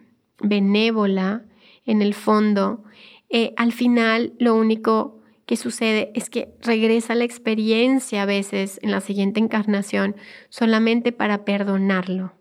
benévola 0.41 1.45
en 1.87 2.03
el 2.03 2.15
fondo, 2.15 2.85
eh, 3.29 3.53
al 3.57 3.73
final 3.73 4.33
lo 4.39 4.55
único 4.55 5.21
que 5.47 5.57
sucede 5.57 6.11
es 6.15 6.31
que 6.31 6.55
regresa 6.63 7.15
la 7.15 7.25
experiencia 7.25 8.23
a 8.23 8.27
veces 8.27 8.79
en 8.83 8.91
la 8.91 9.01
siguiente 9.01 9.41
encarnación 9.41 10.17
solamente 10.49 11.13
para 11.13 11.45
perdonarlo, 11.45 12.33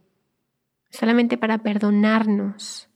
solamente 0.89 1.37
para 1.37 1.59
perdonarnos. 1.59 2.89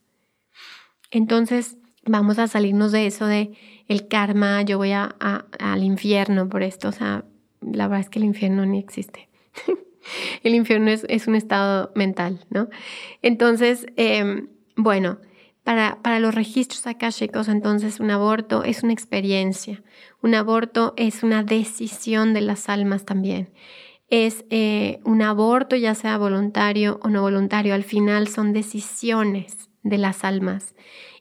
Entonces 1.10 1.77
vamos 2.08 2.38
a 2.38 2.48
salirnos 2.48 2.92
de 2.92 3.06
eso 3.06 3.26
de 3.26 3.52
el 3.88 4.08
karma, 4.08 4.62
yo 4.62 4.78
voy 4.78 4.92
a, 4.92 5.14
al 5.58 5.82
infierno 5.82 6.48
por 6.48 6.62
esto, 6.62 6.88
o 6.88 6.92
sea, 6.92 7.24
la 7.60 7.88
verdad 7.88 8.00
es 8.00 8.10
que 8.10 8.18
el 8.18 8.24
infierno 8.24 8.66
ni 8.66 8.78
existe. 8.78 9.28
el 10.42 10.54
infierno 10.54 10.90
es, 10.90 11.26
un 11.26 11.34
estado 11.34 11.90
mental, 11.94 12.44
¿no? 12.50 12.68
Entonces, 13.22 13.86
em, 13.96 14.48
bueno, 14.76 15.18
para, 15.64 16.00
para, 16.02 16.20
los 16.20 16.34
registros 16.34 16.86
akashicos, 16.86 17.48
entonces 17.48 18.00
un 18.00 18.10
aborto 18.10 18.62
es 18.64 18.82
una 18.82 18.92
experiencia, 18.92 19.82
un 20.22 20.34
aborto 20.34 20.94
es 20.96 21.22
una 21.22 21.42
decisión 21.42 22.32
de 22.32 22.40
las 22.42 22.68
almas 22.68 23.04
también. 23.04 23.50
Es 24.10 24.46
eh, 24.48 25.00
un 25.04 25.20
aborto, 25.20 25.76
ya 25.76 25.94
sea 25.94 26.16
voluntario 26.16 26.98
o 27.02 27.08
no 27.08 27.20
voluntario, 27.20 27.74
al 27.74 27.84
final 27.84 28.28
son 28.28 28.54
decisiones 28.54 29.68
de 29.82 29.98
las 29.98 30.24
almas 30.24 30.74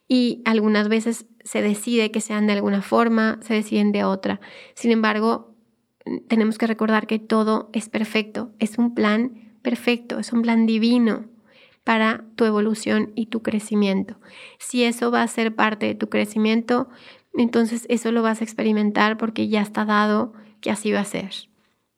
y 0.08 0.42
algunas 0.46 0.90
veces 0.90 1.26
se 1.44 1.62
decide 1.62 2.12
que 2.12 2.22
sean 2.22 2.48
de 2.48 2.54
alguna 2.54 2.82
forma, 2.82 3.40
se 3.42 3.54
deciden 3.54 3.92
de 3.92 4.04
otra. 4.04 4.40
Sin 4.74 4.92
embargo, 4.92 5.54
tenemos 6.28 6.58
que 6.58 6.68
recordar 6.68 7.08
que 7.08 7.20
todo 7.20 7.70
es 7.74 7.90
perfecto, 7.90 8.52
es 8.60 8.78
un 8.78 8.94
plan 8.94 9.56
perfecto, 9.62 10.20
es 10.20 10.32
un 10.32 10.42
plan 10.42 10.66
divino 10.66 11.26
para 11.84 12.26
tu 12.36 12.46
evolución 12.46 13.12
y 13.16 13.28
tu 13.28 13.42
crecimiento. 13.42 14.20
Si 14.60 14.84
eso 14.84 15.12
va 15.12 15.24
a 15.24 15.28
ser 15.28 15.56
parte 15.56 15.86
de 15.86 15.96
tu 15.96 16.10
crecimiento, 16.10 16.90
entonces 17.34 17.86
eso 17.90 18.12
lo 18.12 18.22
vas 18.22 18.42
a 18.42 18.44
experimentar 18.44 19.18
porque 19.18 19.48
ya 19.48 19.62
está 19.62 19.86
dado 19.86 20.34
que 20.60 20.72
así 20.72 20.92
va 20.92 21.02
a 21.02 21.06
ser. 21.06 21.32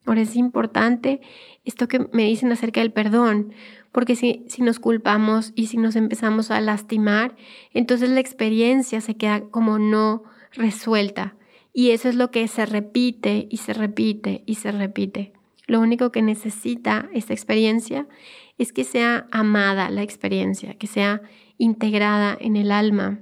Ahora 0.06 0.22
es 0.22 0.36
importante 0.36 1.22
esto 1.66 1.88
que 1.88 2.08
me 2.14 2.24
dicen 2.24 2.52
acerca 2.52 2.82
del 2.82 2.92
perdón, 2.92 3.54
porque 3.92 4.16
si, 4.16 4.46
si 4.48 4.62
nos 4.62 4.80
culpamos 4.80 5.52
y 5.56 5.68
si 5.68 5.78
nos 5.78 5.96
empezamos 5.96 6.52
a 6.52 6.62
lastimar, 6.62 7.36
entonces 7.74 8.10
la 8.10 8.20
experiencia 8.20 9.02
se 9.02 9.16
queda 9.16 9.42
como 9.42 9.80
no 9.80 10.24
resuelta. 10.54 11.36
Y 11.74 11.92
eso 11.92 12.10
es 12.10 12.16
lo 12.16 12.32
que 12.32 12.48
se 12.48 12.66
repite 12.66 13.48
y 13.50 13.58
se 13.58 13.74
repite 13.74 14.44
y 14.46 14.56
se 14.56 14.72
repite. 14.72 15.34
Lo 15.68 15.80
único 15.80 16.12
que 16.12 16.24
necesita 16.24 17.10
esta 17.14 17.34
experiencia 17.34 18.08
es 18.58 18.74
que 18.74 18.84
sea 18.84 19.28
amada 19.32 19.92
la 19.92 20.02
experiencia, 20.02 20.74
que 20.74 20.88
sea 20.88 21.22
integrada 21.58 22.36
en 22.40 22.56
el 22.56 22.72
alma 22.72 23.20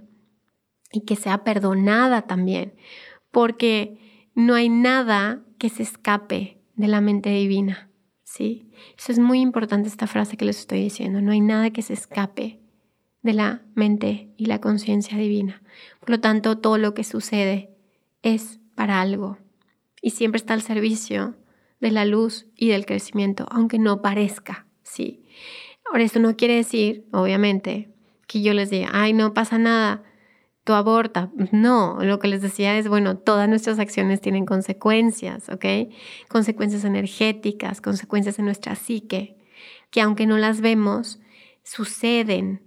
y 0.91 1.01
que 1.01 1.17
sea 1.17 1.43
perdonada 1.43 2.21
también, 2.21 2.73
porque 3.31 3.97
no 4.33 4.55
hay 4.55 4.69
nada 4.69 5.43
que 5.57 5.69
se 5.69 5.83
escape 5.83 6.61
de 6.75 6.87
la 6.87 7.01
mente 7.01 7.31
divina, 7.31 7.86
¿sí? 8.27 8.69
Eso 8.97 9.13
es 9.13 9.19
muy 9.19 9.39
importante 9.39 9.87
esta 9.87 10.05
frase 10.05 10.35
que 10.35 10.43
les 10.43 10.59
estoy 10.59 10.83
diciendo, 10.83 11.21
no 11.21 11.31
hay 11.31 11.39
nada 11.39 11.71
que 11.71 11.81
se 11.81 11.93
escape 11.93 12.59
de 13.21 13.33
la 13.33 13.61
mente 13.73 14.29
y 14.35 14.47
la 14.47 14.59
conciencia 14.59 15.17
divina. 15.17 15.63
Por 16.01 16.09
lo 16.09 16.19
tanto, 16.19 16.57
todo 16.57 16.77
lo 16.77 16.93
que 16.93 17.05
sucede 17.05 17.69
es 18.23 18.59
para 18.75 18.99
algo 18.99 19.37
y 20.01 20.09
siempre 20.09 20.37
está 20.37 20.53
al 20.53 20.61
servicio 20.61 21.37
de 21.79 21.91
la 21.91 22.03
luz 22.03 22.47
y 22.57 22.67
del 22.67 22.85
crecimiento, 22.85 23.47
aunque 23.49 23.79
no 23.79 24.01
parezca, 24.01 24.67
¿sí? 24.83 25.23
Ahora, 25.89 26.03
esto 26.03 26.19
no 26.19 26.35
quiere 26.35 26.55
decir, 26.55 27.07
obviamente, 27.13 27.93
que 28.27 28.41
yo 28.41 28.53
les 28.53 28.69
diga, 28.69 28.89
ay, 28.91 29.13
no 29.13 29.33
pasa 29.33 29.57
nada, 29.57 30.03
aborta. 30.75 31.31
No, 31.51 31.97
lo 32.01 32.19
que 32.19 32.27
les 32.27 32.41
decía 32.41 32.77
es, 32.77 32.87
bueno, 32.87 33.17
todas 33.17 33.47
nuestras 33.49 33.79
acciones 33.79 34.21
tienen 34.21 34.45
consecuencias, 34.45 35.49
¿ok? 35.49 35.65
Consecuencias 36.29 36.83
energéticas, 36.83 37.81
consecuencias 37.81 38.39
en 38.39 38.45
nuestra 38.45 38.75
psique, 38.75 39.37
que 39.91 40.01
aunque 40.01 40.25
no 40.25 40.37
las 40.37 40.61
vemos, 40.61 41.19
suceden. 41.63 42.63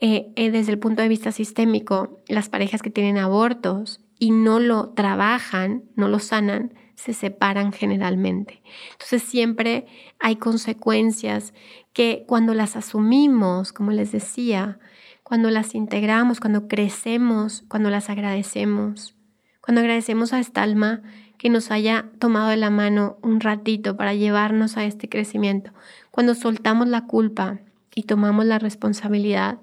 Eh, 0.00 0.32
eh, 0.34 0.50
desde 0.50 0.72
el 0.72 0.78
punto 0.78 1.02
de 1.02 1.08
vista 1.08 1.30
sistémico, 1.30 2.20
las 2.26 2.48
parejas 2.48 2.82
que 2.82 2.90
tienen 2.90 3.16
abortos 3.16 4.00
y 4.18 4.32
no 4.32 4.58
lo 4.58 4.90
trabajan, 4.90 5.84
no 5.94 6.08
lo 6.08 6.18
sanan, 6.18 6.74
se 6.96 7.12
separan 7.12 7.72
generalmente. 7.72 8.62
Entonces 8.92 9.22
siempre 9.22 9.86
hay 10.18 10.36
consecuencias 10.36 11.54
que 11.92 12.24
cuando 12.26 12.54
las 12.54 12.76
asumimos, 12.76 13.72
como 13.72 13.90
les 13.90 14.12
decía, 14.12 14.78
cuando 15.24 15.50
las 15.50 15.74
integramos, 15.74 16.38
cuando 16.38 16.68
crecemos, 16.68 17.64
cuando 17.66 17.90
las 17.90 18.10
agradecemos, 18.10 19.16
cuando 19.60 19.80
agradecemos 19.80 20.32
a 20.32 20.38
esta 20.38 20.62
alma 20.62 21.02
que 21.38 21.48
nos 21.48 21.70
haya 21.70 22.10
tomado 22.20 22.50
de 22.50 22.58
la 22.58 22.70
mano 22.70 23.16
un 23.22 23.40
ratito 23.40 23.96
para 23.96 24.14
llevarnos 24.14 24.76
a 24.76 24.84
este 24.84 25.08
crecimiento, 25.08 25.72
cuando 26.10 26.34
soltamos 26.34 26.86
la 26.88 27.06
culpa 27.06 27.58
y 27.94 28.02
tomamos 28.04 28.44
la 28.44 28.58
responsabilidad, 28.58 29.58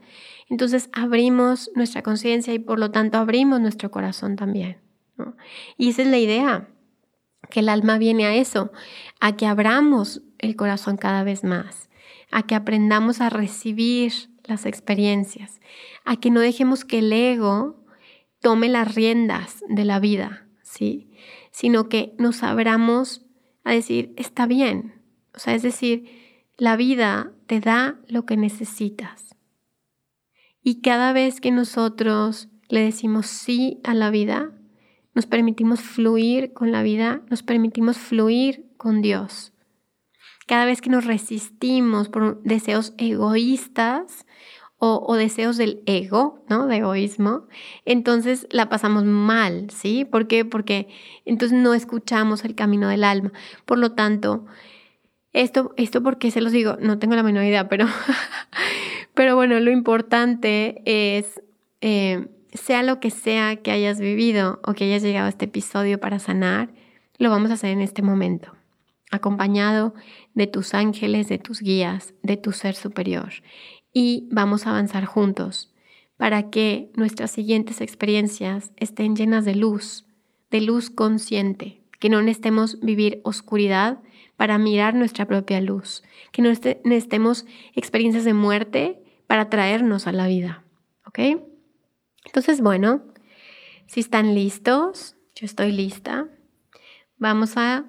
entonces 0.50 0.90
abrimos 0.94 1.72
nuestra 1.76 2.02
conciencia 2.02 2.54
y 2.54 2.60
por 2.60 2.80
lo 2.80 2.92
tanto 2.92 3.20
abrimos 3.20 3.62
nuestro 3.62 3.92
corazón 3.92 4.36
también. 4.36 4.78
Y 5.78 5.90
esa 5.90 6.02
es 6.02 6.08
la 6.08 6.18
idea, 6.18 6.68
que 7.52 7.60
el 7.60 7.70
alma 7.70 8.00
viene 8.00 8.26
a 8.26 8.36
eso, 8.36 8.72
a 9.20 9.36
que 9.36 9.46
abramos 9.46 10.24
el 10.40 10.56
corazón 10.56 10.98
cada 10.98 11.24
vez 11.24 11.44
más, 11.44 11.90
a 12.32 12.44
que 12.44 12.56
aprendamos 12.56 13.22
a 13.22 13.30
recibir 13.30 14.31
las 14.52 14.66
experiencias, 14.66 15.60
a 16.06 16.18
que 16.18 16.30
no 16.30 16.42
dejemos 16.42 16.86
que 16.86 17.00
el 17.00 17.12
ego 17.12 17.84
tome 18.42 18.70
las 18.70 18.96
riendas 18.96 19.64
de 19.70 19.86
la 19.86 20.00
vida, 20.00 20.48
¿sí? 20.62 21.10
Sino 21.52 21.90
que 21.90 22.14
nos 22.18 22.44
abramos 22.44 23.26
a 23.64 23.72
decir, 23.72 24.14
está 24.18 24.46
bien. 24.46 25.02
O 25.34 25.40
sea, 25.40 25.56
es 25.56 25.62
decir, 25.62 26.06
la 26.58 26.76
vida 26.76 27.32
te 27.48 27.60
da 27.60 28.00
lo 28.08 28.26
que 28.26 28.36
necesitas. 28.38 29.36
Y 30.64 30.82
cada 30.82 31.14
vez 31.14 31.40
que 31.40 31.52
nosotros 31.52 32.50
le 32.68 32.82
decimos 32.82 33.28
sí 33.28 33.80
a 33.84 33.94
la 33.94 34.10
vida, 34.10 34.52
nos 35.14 35.26
permitimos 35.26 35.82
fluir 35.82 36.54
con 36.54 36.72
la 36.72 36.84
vida, 36.84 37.22
nos 37.30 37.44
permitimos 37.44 37.98
fluir 37.98 38.70
con 38.78 39.02
Dios. 39.02 39.51
Cada 40.52 40.66
vez 40.66 40.82
que 40.82 40.90
nos 40.90 41.06
resistimos 41.06 42.10
por 42.10 42.44
deseos 42.44 42.94
egoístas 42.98 44.26
o, 44.80 45.16
deseos 45.16 45.56
del 45.56 45.82
ego, 45.86 46.44
¿no? 46.50 46.68
De 46.68 46.76
egoísmo, 46.76 47.48
entonces 47.86 48.48
la 48.52 48.68
pasamos 48.68 49.06
mal, 49.06 49.70
¿sí? 49.70 50.04
¿Por 50.04 50.28
qué? 50.28 50.44
Porque 50.44 50.90
entonces 51.24 51.58
no 51.58 51.74
escuchamos 51.74 52.44
el 52.44 52.54
camino 52.54 52.90
del 52.90 53.06
alma. 53.06 53.32
Por 53.64 53.78
lo 53.78 53.94
tanto, 53.94 54.46
esto, 55.32 55.74
esto 55.78 56.04
porque 56.04 56.32
se 56.32 56.42
los 56.42 56.52
digo, 56.52 56.76
no 56.82 57.00
tengo 57.00 57.16
la 57.16 57.24
menor 57.24 57.46
idea, 57.46 57.70
pero, 57.70 57.86
pero 59.14 59.38
bueno, 59.38 59.58
lo 59.62 59.72
importante 59.72 60.82
es, 60.84 61.42
eh, 61.80 62.28
sea 62.52 62.84
lo 62.84 63.00
que 63.00 63.10
sea 63.10 63.56
que 63.56 63.72
hayas 63.72 64.02
vivido 64.02 64.60
o 64.66 64.74
que 64.74 64.84
hayas 64.84 65.02
llegado 65.02 65.28
a 65.28 65.30
este 65.30 65.46
episodio 65.46 65.98
para 65.98 66.20
sanar, 66.20 66.74
lo 67.20 67.30
vamos 67.30 67.52
a 67.52 67.54
hacer 67.54 67.70
en 67.70 67.80
este 67.80 68.02
momento, 68.02 68.52
acompañado 69.12 69.94
de 70.34 70.48
tus 70.48 70.74
ángeles, 70.74 71.28
de 71.28 71.38
tus 71.38 71.62
guías, 71.62 72.14
de 72.24 72.38
tu 72.38 72.52
ser 72.52 72.76
superior 72.76 73.34
y 73.94 74.28
vamos 74.32 74.66
a 74.66 74.72
avanzar 74.72 75.06
juntos 75.06 75.74
para 76.18 76.50
que 76.50 76.92
nuestras 76.96 77.32
siguientes 77.32 77.82
experiencias 77.82 78.72
estén 78.78 79.16
llenas 79.16 79.46
de 79.46 79.56
luz, 79.56 80.06
de 80.50 80.62
luz 80.62 80.90
consciente, 80.90 81.82
que 82.00 82.10
no 82.10 82.22
necesitemos 82.22 82.80
vivir 82.80 83.22
oscuridad 83.24 84.00
para 84.38 84.58
mirar 84.58 84.94
nuestra 84.94 85.26
propia 85.26 85.62
luz, 85.62 86.04
que 86.32 86.42
no 86.42 86.50
necesitemos 86.50 87.46
experiencias 87.76 88.24
de 88.24 88.34
muerte 88.34 89.02
para 89.28 89.50
traernos 89.50 90.08
a 90.08 90.12
la 90.12 90.28
vida. 90.28 90.64
¿Ok? 91.06 91.20
Entonces, 92.26 92.62
bueno, 92.62 93.04
si 93.88 94.00
están 94.00 94.36
listos, 94.36 95.16
yo 95.36 95.46
estoy 95.46 95.72
lista, 95.72 96.28
vamos 97.18 97.58
a 97.58 97.86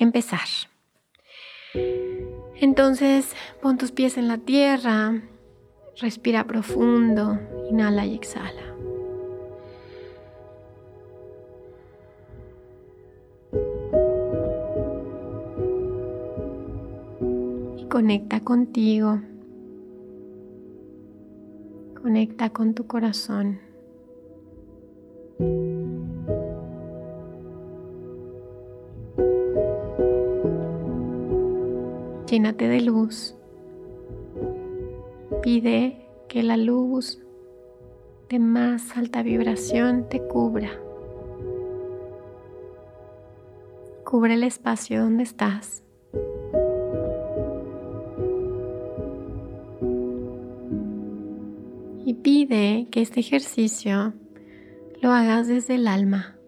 empezar. 0.00 0.48
Entonces, 2.56 3.34
pon 3.62 3.78
tus 3.78 3.92
pies 3.92 4.18
en 4.18 4.28
la 4.28 4.38
tierra, 4.38 5.22
respira 5.96 6.44
profundo, 6.44 7.38
inhala 7.70 8.04
y 8.04 8.14
exhala. 8.14 8.74
Y 17.78 17.84
conecta 17.88 18.40
contigo. 18.40 19.20
Conecta 22.02 22.50
con 22.50 22.74
tu 22.74 22.86
corazón. 22.86 23.60
Llénate 32.30 32.68
de 32.68 32.80
luz, 32.80 33.34
Pide 35.42 36.06
que 36.28 36.44
la 36.44 36.56
luz 36.56 37.18
de 38.28 38.38
más 38.38 38.96
alta 38.96 39.24
vibración 39.24 40.08
te 40.08 40.20
cubra. 40.20 40.70
Cubre 44.04 44.34
el 44.34 44.44
espacio 44.44 45.00
donde 45.00 45.24
estás. 45.24 45.82
Y 52.04 52.14
pide 52.14 52.86
que 52.92 53.00
este 53.00 53.18
ejercicio 53.18 54.12
lo 55.00 55.10
hagas 55.10 55.48
desde 55.48 55.74
el 55.74 55.88
alma. 55.88 56.39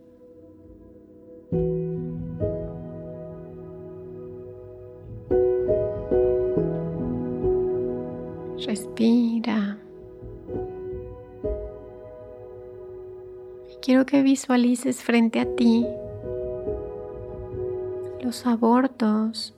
Visualices 14.33 15.03
frente 15.03 15.41
a 15.41 15.45
ti 15.45 15.87
los 18.23 18.47
abortos 18.47 19.55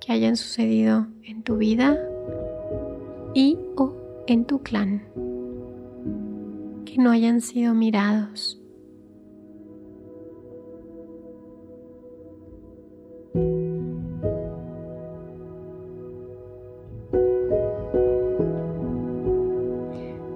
que 0.00 0.12
hayan 0.12 0.36
sucedido 0.36 1.06
en 1.22 1.44
tu 1.44 1.56
vida 1.56 1.96
y 3.32 3.56
o 3.76 3.94
en 4.26 4.44
tu 4.44 4.58
clan 4.58 5.04
que 6.84 6.96
no 6.98 7.12
hayan 7.12 7.40
sido 7.40 7.74
mirados. 7.74 8.60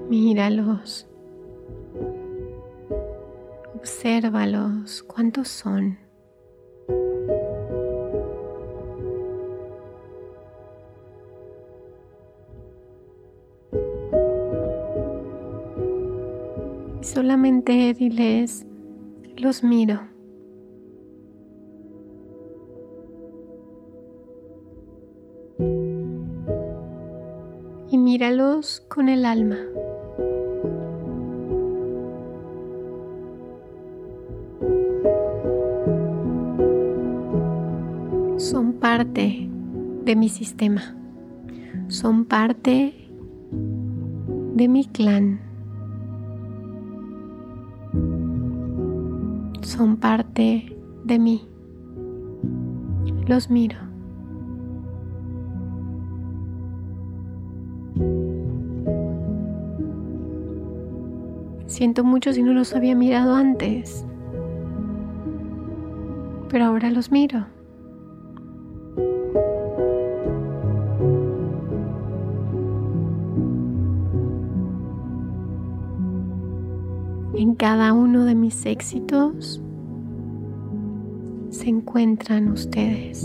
Míralos. 0.08 1.08
¿Cuántos 5.06 5.48
son? 5.48 5.98
solamente 17.18 17.94
diles, 17.94 18.66
los 19.36 19.64
miro. 19.64 20.00
Y 27.90 27.98
míralos 27.98 28.82
con 28.88 29.08
el 29.08 29.24
alma. 29.24 29.58
De 40.08 40.16
mi 40.16 40.30
sistema. 40.30 40.96
Son 41.88 42.24
parte 42.24 42.94
de 44.54 44.66
mi 44.66 44.86
clan. 44.86 45.38
son 49.60 49.98
parte 49.98 50.74
de 51.04 51.18
mí. 51.18 51.46
Los 53.26 53.50
miro. 53.50 53.76
Siento 61.66 62.02
mucho 62.02 62.32
si 62.32 62.42
no 62.42 62.54
los 62.54 62.74
había 62.74 62.96
mirado 62.96 63.34
antes, 63.34 64.06
pero 66.48 66.64
ahora 66.64 66.90
los 66.90 67.12
miro. 67.12 67.57
Cada 77.70 77.92
uno 77.92 78.24
de 78.24 78.34
mis 78.34 78.64
éxitos 78.64 79.60
se 81.50 81.68
encuentran 81.68 82.48
ustedes. 82.48 83.24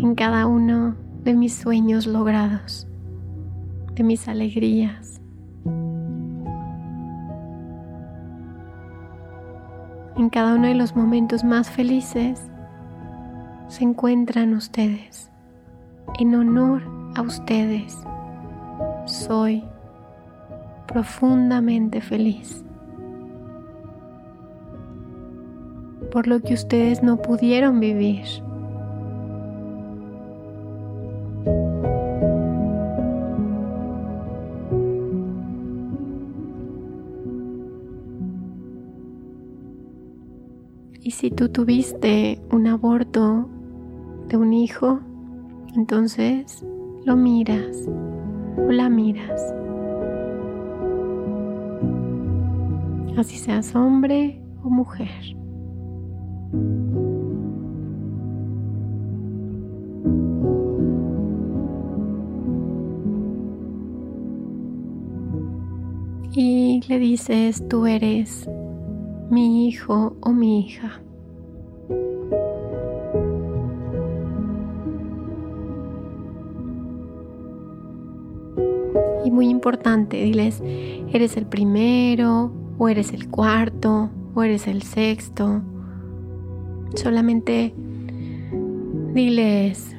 En 0.00 0.16
cada 0.16 0.48
uno 0.48 0.96
de 1.22 1.34
mis 1.34 1.54
sueños 1.54 2.08
logrados, 2.08 2.88
de 3.94 4.02
mis 4.02 4.26
alegrías. 4.26 5.20
En 10.16 10.30
cada 10.30 10.56
uno 10.56 10.66
de 10.66 10.74
los 10.74 10.96
momentos 10.96 11.44
más 11.44 11.70
felices 11.70 12.42
se 13.68 13.84
encuentran 13.84 14.52
ustedes. 14.52 15.30
En 16.18 16.34
honor 16.34 16.82
a 17.14 17.22
ustedes, 17.22 17.96
soy 19.04 19.62
profundamente 20.88 22.00
feliz. 22.00 22.64
por 26.10 26.26
lo 26.26 26.40
que 26.40 26.54
ustedes 26.54 27.02
no 27.02 27.20
pudieron 27.20 27.80
vivir. 27.80 28.24
Y 41.02 41.10
si 41.12 41.30
tú 41.30 41.48
tuviste 41.48 42.40
un 42.50 42.66
aborto 42.66 43.48
de 44.28 44.36
un 44.36 44.52
hijo, 44.52 45.00
entonces 45.74 46.64
lo 47.04 47.16
miras 47.16 47.88
o 48.58 48.70
la 48.70 48.90
miras. 48.90 49.57
Así 53.18 53.36
seas 53.36 53.74
hombre 53.74 54.40
o 54.62 54.70
mujer. 54.70 55.08
Y 66.32 66.80
le 66.88 66.98
dices, 67.00 67.66
tú 67.68 67.86
eres 67.86 68.48
mi 69.30 69.66
hijo 69.66 70.16
o 70.20 70.30
mi 70.30 70.60
hija. 70.60 71.02
Y 79.24 79.30
muy 79.32 79.48
importante, 79.48 80.22
diles, 80.22 80.62
eres 81.12 81.36
el 81.36 81.46
primero 81.46 82.52
o 82.78 82.88
eres 82.88 83.12
el 83.12 83.28
cuarto 83.28 84.10
o 84.34 84.42
eres 84.42 84.66
el 84.66 84.82
sexto 84.82 85.62
Solamente 86.94 87.74
diles, 89.14 89.94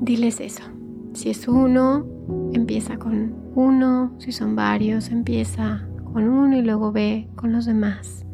diles 0.00 0.40
eso. 0.40 0.64
Si 1.12 1.30
es 1.30 1.46
uno, 1.46 2.04
empieza 2.52 2.96
con 2.98 3.34
uno. 3.54 4.12
Si 4.18 4.32
son 4.32 4.56
varios, 4.56 5.10
empieza 5.10 5.86
con 6.12 6.28
uno 6.28 6.56
y 6.56 6.62
luego 6.62 6.92
ve 6.92 7.28
con 7.36 7.52
los 7.52 7.66
demás. 7.66 8.26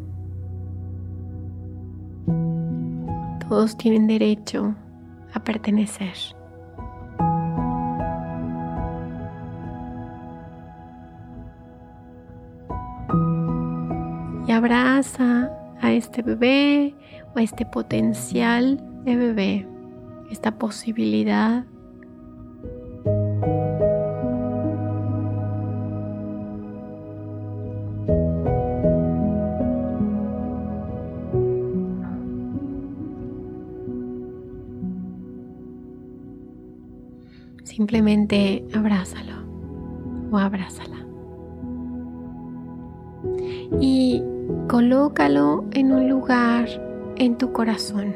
Todos 3.49 3.76
tienen 3.76 4.07
derecho 4.07 4.74
a 5.34 5.45
pertenecer. 5.45 6.14
A 15.01 15.93
este 15.93 16.21
bebé 16.21 16.95
o 17.35 17.39
a 17.39 17.43
este 17.43 17.65
potencial 17.65 18.79
de 19.05 19.17
bebé, 19.17 19.67
esta 20.31 20.59
posibilidad 20.59 21.65
tu 47.41 47.53
corazón. 47.53 48.14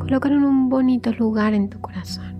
Colócalo 0.00 0.34
en 0.34 0.44
un 0.44 0.68
bonito 0.68 1.12
lugar 1.12 1.54
en 1.54 1.70
tu 1.70 1.80
corazón. 1.80 2.34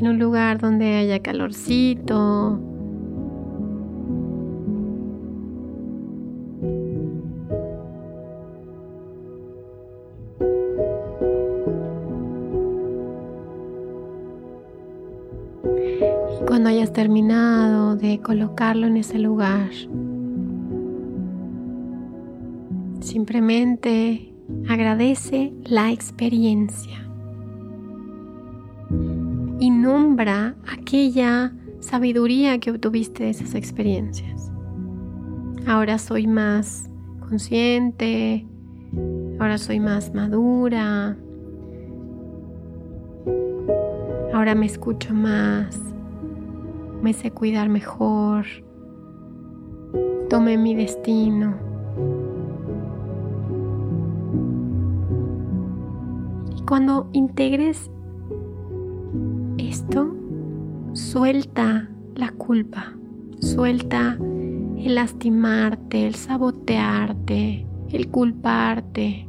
en 0.00 0.06
un 0.06 0.18
lugar 0.18 0.58
donde 0.58 0.96
haya 0.96 1.18
calorcito. 1.20 2.58
Y 16.40 16.44
cuando 16.46 16.70
hayas 16.70 16.94
terminado 16.94 17.96
de 17.96 18.20
colocarlo 18.20 18.86
en 18.86 18.96
ese 18.96 19.18
lugar, 19.18 19.68
simplemente 23.20 24.32
agradece 24.70 25.52
la 25.66 25.92
experiencia 25.92 27.06
y 29.58 29.68
nombra 29.68 30.56
aquella 30.66 31.52
sabiduría 31.80 32.58
que 32.60 32.70
obtuviste 32.70 33.24
de 33.24 33.30
esas 33.30 33.54
experiencias. 33.54 34.50
Ahora 35.66 35.98
soy 35.98 36.26
más 36.26 36.90
consciente, 37.28 38.46
ahora 39.38 39.58
soy 39.58 39.80
más 39.80 40.14
madura, 40.14 41.14
ahora 44.32 44.54
me 44.54 44.64
escucho 44.64 45.12
más, 45.12 45.78
me 47.02 47.12
sé 47.12 47.30
cuidar 47.32 47.68
mejor, 47.68 48.46
tomé 50.30 50.56
mi 50.56 50.74
destino. 50.74 51.69
Cuando 56.70 57.10
integres 57.12 57.90
esto, 59.58 60.14
suelta 60.92 61.90
la 62.14 62.30
culpa, 62.30 62.94
suelta 63.40 64.16
el 64.78 64.94
lastimarte, 64.94 66.06
el 66.06 66.14
sabotearte, 66.14 67.66
el 67.90 68.08
culparte, 68.12 69.28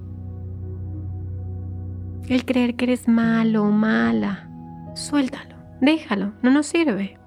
el 2.30 2.46
creer 2.46 2.76
que 2.76 2.86
eres 2.86 3.08
malo 3.08 3.64
o 3.64 3.72
mala. 3.72 4.48
Suéltalo, 4.94 5.56
déjalo, 5.82 6.34
no 6.44 6.52
nos 6.52 6.68
sirve. 6.68 7.18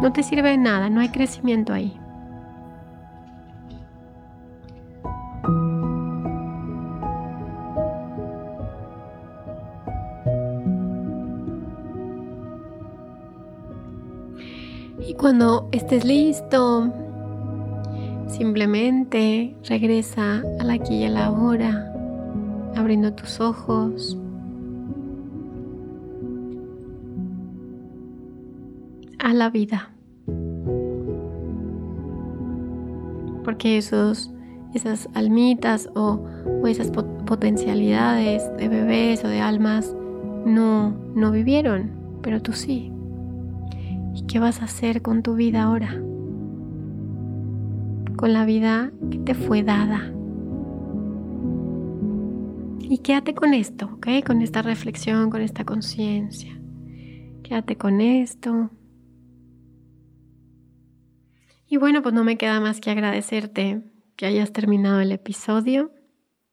No 0.00 0.10
te 0.10 0.22
sirve 0.22 0.52
de 0.52 0.56
nada, 0.56 0.88
no 0.88 1.00
hay 1.00 1.10
crecimiento 1.10 1.74
ahí. 1.74 1.99
Y 15.10 15.14
cuando 15.14 15.68
estés 15.72 16.04
listo, 16.04 16.88
simplemente 18.28 19.56
regresa 19.68 20.44
al 20.60 20.70
aquí 20.70 20.98
y 20.98 21.04
a 21.04 21.08
la 21.08 21.26
ahora, 21.26 21.92
abriendo 22.76 23.12
tus 23.12 23.40
ojos. 23.40 24.16
a 29.18 29.34
la 29.34 29.50
vida. 29.50 29.90
Porque 33.44 33.78
esos, 33.78 34.30
esas 34.74 35.08
almitas 35.14 35.90
o, 35.96 36.24
o 36.62 36.66
esas 36.68 36.92
potencialidades 36.92 38.48
de 38.58 38.68
bebés 38.68 39.24
o 39.24 39.28
de 39.28 39.40
almas 39.40 39.92
no, 40.46 40.94
no 41.16 41.32
vivieron, 41.32 41.90
pero 42.22 42.40
tú 42.40 42.52
sí. 42.52 42.92
¿Y 44.14 44.26
qué 44.26 44.38
vas 44.38 44.60
a 44.62 44.64
hacer 44.64 45.02
con 45.02 45.22
tu 45.22 45.34
vida 45.34 45.62
ahora? 45.62 45.92
Con 48.16 48.32
la 48.32 48.44
vida 48.44 48.92
que 49.10 49.18
te 49.18 49.34
fue 49.34 49.62
dada. 49.62 50.12
Y 52.80 52.98
quédate 52.98 53.34
con 53.34 53.54
esto, 53.54 53.86
¿ok? 53.94 54.08
Con 54.26 54.42
esta 54.42 54.62
reflexión, 54.62 55.30
con 55.30 55.42
esta 55.42 55.64
conciencia. 55.64 56.60
Quédate 57.42 57.76
con 57.76 58.00
esto. 58.00 58.70
Y 61.68 61.76
bueno, 61.76 62.02
pues 62.02 62.12
no 62.12 62.24
me 62.24 62.36
queda 62.36 62.58
más 62.58 62.80
que 62.80 62.90
agradecerte 62.90 63.84
que 64.16 64.26
hayas 64.26 64.52
terminado 64.52 65.00
el 65.00 65.12
episodio. 65.12 65.92